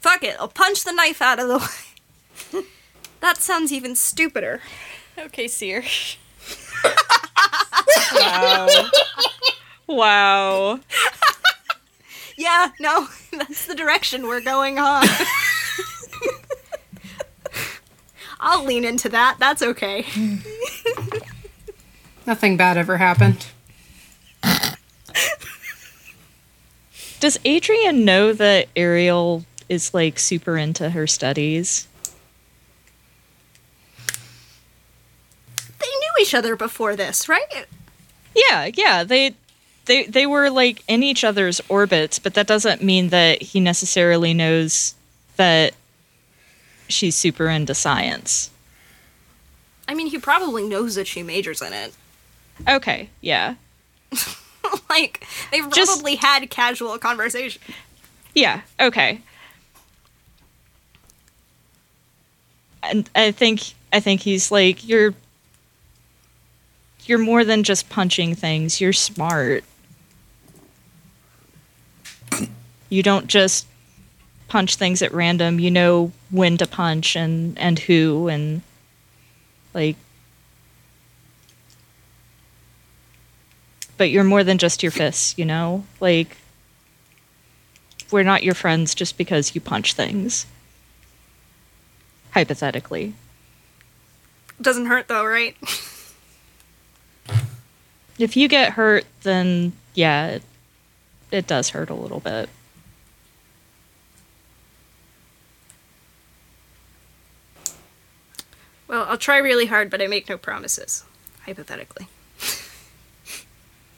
[0.03, 1.59] Fuck it, I'll punch the knife out of the
[2.55, 2.63] way.
[3.21, 4.61] that sounds even stupider.
[5.19, 5.85] Okay, Seer.
[8.15, 8.69] Wow.
[9.87, 10.81] wow.
[12.37, 15.07] Yeah, no, that's the direction we're going on.
[18.41, 19.37] I'll lean into that.
[19.39, 20.01] That's okay.
[22.27, 23.47] Nothing bad ever happened.
[27.21, 31.89] Does Adrian know that Ariel is like super into her studies?
[35.81, 37.67] They knew each other before this, right?
[38.37, 39.03] Yeah, yeah.
[39.05, 39.35] They
[39.87, 44.35] they they were like in each other's orbits, but that doesn't mean that he necessarily
[44.35, 44.95] knows
[45.37, 45.75] that
[46.89, 48.51] she's super into science.
[49.89, 51.93] I mean, he probably knows that she majors in it.
[52.69, 53.57] Okay, yeah.
[54.91, 57.61] like, they've Just- probably had casual conversation.
[58.35, 59.21] Yeah, okay.
[62.83, 65.15] And I think I think he's like you're
[67.05, 68.81] you're more than just punching things.
[68.81, 69.65] You're smart.
[72.89, 73.67] You don't just
[74.49, 75.59] punch things at random.
[75.59, 78.63] You know when to punch and and who and
[79.75, 79.97] like
[84.03, 85.85] but you're more than just your fists, you know?
[86.01, 86.37] Like
[88.11, 90.45] we're not your friends just because you punch things.
[92.33, 93.15] Hypothetically.
[94.61, 95.57] Doesn't hurt though, right?
[98.19, 100.43] If you get hurt, then yeah, it
[101.31, 102.49] it does hurt a little bit.
[108.87, 111.05] Well, I'll try really hard, but I make no promises.
[111.47, 112.07] Hypothetically.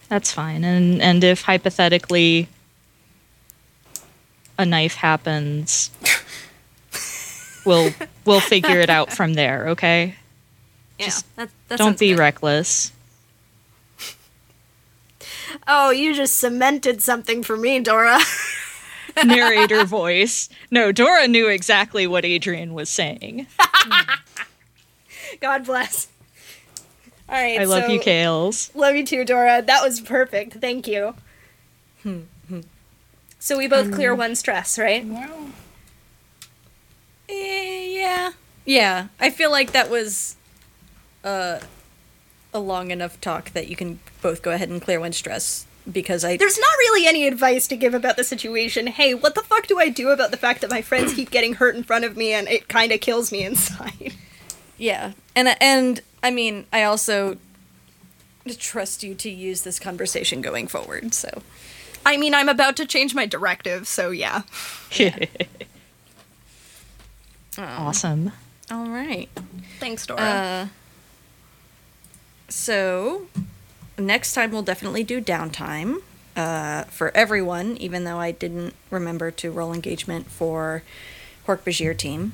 [0.09, 0.65] That's fine.
[0.65, 2.49] And and if hypothetically
[4.57, 5.91] a knife happens,
[7.65, 7.93] we'll
[8.25, 10.15] we'll figure it out from there, okay?
[10.99, 12.19] Yeah, Just that, that Don't be good.
[12.19, 12.93] reckless.
[15.67, 18.19] Oh, you just cemented something for me, Dora.
[19.25, 20.49] Narrator voice.
[20.71, 23.47] No, Dora knew exactly what Adrian was saying.
[25.41, 26.09] God bless.
[27.29, 27.61] All right.
[27.61, 28.75] I love you, Kales.
[28.75, 29.63] Love you too, Dora.
[29.63, 30.55] That was perfect.
[30.55, 31.15] Thank you.
[33.39, 35.05] So we both clear one stress, right?
[35.05, 35.29] Eh,
[37.35, 38.33] yeah.
[38.65, 39.09] Yeah.
[39.21, 40.37] I feel like that was
[41.23, 41.61] uh,
[42.53, 46.25] a long enough talk that you can both go ahead and clear one stress because
[46.25, 46.37] I.
[46.37, 48.87] There's not really any advice to give about the situation.
[48.87, 51.55] Hey, what the fuck do I do about the fact that my friends keep getting
[51.55, 54.15] hurt in front of me and it kind of kills me inside?
[54.77, 55.13] Yeah.
[55.37, 57.39] And and I mean, I also
[58.59, 61.15] trust you to use this conversation going forward.
[61.15, 61.43] So,
[62.05, 64.43] I mean, I'm about to change my directive, so yeah.
[67.59, 68.33] awesome.
[68.71, 69.29] all right.
[69.79, 70.21] Thanks, Dora.
[70.21, 70.67] Uh,
[72.49, 73.27] so
[73.99, 75.99] next time we'll definitely do downtime
[76.37, 80.83] uh, for everyone, even though I didn't remember to roll engagement for
[81.47, 82.33] Hork-Bajir team.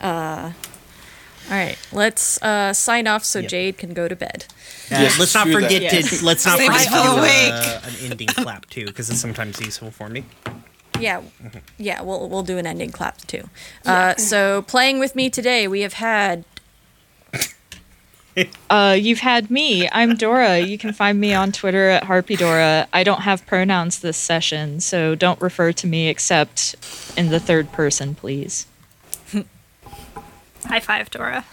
[0.00, 0.52] Uh,
[1.50, 3.50] all right, let's uh, sign off so Yep.
[3.50, 4.46] Jade can go to bed.
[4.90, 5.62] Uh, Yes, let's not do that.
[5.62, 6.20] forget Yes.
[6.20, 9.60] to let's not forget to for do uh, an ending clap too, because it's sometimes
[9.60, 10.24] useful for me.
[11.02, 11.22] Yeah,
[11.78, 13.48] yeah, we'll we'll do an ending clap too.
[13.84, 16.44] Uh, so playing with me today, we have had
[18.70, 19.86] Uh, you've had me.
[19.92, 20.58] I'm Dora.
[20.58, 22.88] You can find me on Twitter at Harpy Dora.
[22.92, 26.74] I don't have pronouns this session, so don't refer to me except
[27.16, 28.66] in the third person, please.
[30.64, 31.44] High five, Dora.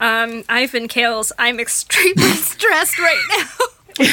[0.00, 1.30] Um, I've been Kales.
[1.38, 3.46] I'm extremely stressed right
[3.98, 4.08] now.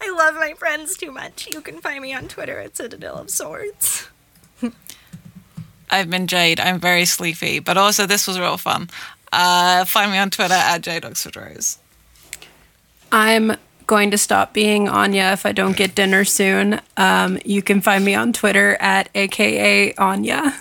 [0.00, 1.48] I love my friends too much.
[1.52, 4.08] You can find me on Twitter at Citadel of Swords.
[5.90, 6.60] I've been Jade.
[6.60, 8.90] I'm very sleepy, but also this was real fun.
[9.32, 11.78] Uh, find me on Twitter at Jade Oxford Rose.
[13.10, 16.80] I'm going to stop being Anya if I don't get dinner soon.
[16.96, 20.54] Um, you can find me on Twitter at AKA Anya.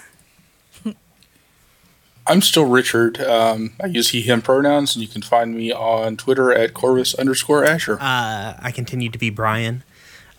[2.28, 3.20] I'm still Richard.
[3.22, 7.16] Um, I use he, him pronouns, and you can find me on Twitter at Corvus
[7.16, 7.98] underscore Asher.
[8.00, 9.84] Uh, I continue to be Brian.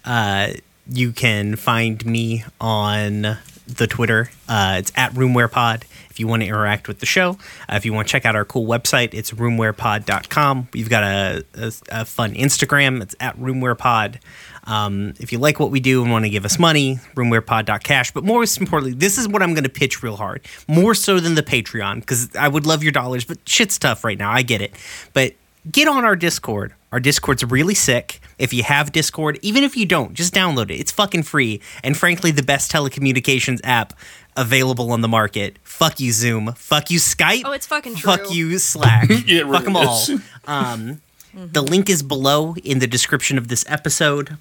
[0.04, 0.52] Uh,
[0.90, 4.30] you can find me on the Twitter.
[4.48, 5.82] Uh, it's at RoomwarePod.
[6.18, 7.38] You want to interact with the show,
[7.68, 10.68] uh, if you want to check out our cool website, it's roomwarepod.com.
[10.72, 13.02] We've got a, a, a fun Instagram.
[13.02, 14.16] It's at RoomwarePod.
[14.64, 18.12] Um, if you like what we do and want to give us money, roomwarepod.cash.
[18.12, 21.34] But most importantly, this is what I'm going to pitch real hard, more so than
[21.34, 24.30] the Patreon, because I would love your dollars, but shit's tough right now.
[24.30, 24.74] I get it.
[25.14, 25.34] But
[25.70, 26.74] get on our Discord.
[26.92, 28.20] Our Discord's really sick.
[28.38, 30.76] If you have Discord, even if you don't, just download it.
[30.76, 31.60] It's fucking free.
[31.82, 33.92] And frankly, the best telecommunications app
[34.36, 35.56] available on the market.
[35.64, 36.52] Fuck you, Zoom.
[36.54, 37.42] Fuck you, Skype.
[37.44, 38.16] Oh, it's fucking true.
[38.16, 39.08] Fuck you, Slack.
[39.10, 39.96] It Fuck them really all.
[40.02, 40.10] is.
[40.46, 41.00] Um,
[41.34, 44.36] the link is below in the description of this episode.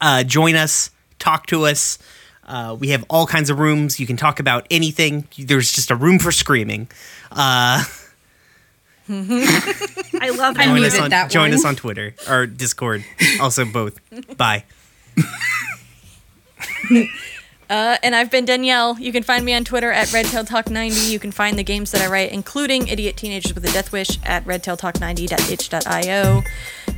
[0.00, 1.98] Uh, join us, talk to us.
[2.46, 3.98] Uh, we have all kinds of rooms.
[3.98, 5.26] You can talk about anything.
[5.38, 6.88] There's just a room for screaming.
[7.32, 7.82] Uh,
[10.20, 10.64] I love that.
[10.64, 11.54] join muted us on that join one.
[11.54, 13.04] us on Twitter or Discord.
[13.40, 13.98] Also both.
[14.36, 14.64] Bye.
[17.70, 18.98] Uh, and I've been Danielle.
[19.00, 21.10] You can find me on Twitter at RedtailTalk90.
[21.10, 24.18] You can find the games that I write, including Idiot Teenagers with a Death Wish,
[24.24, 26.42] at redtailtalk90.itch.io.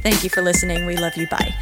[0.02, 0.84] Thank you for listening.
[0.84, 1.28] We love you.
[1.28, 1.54] Bye.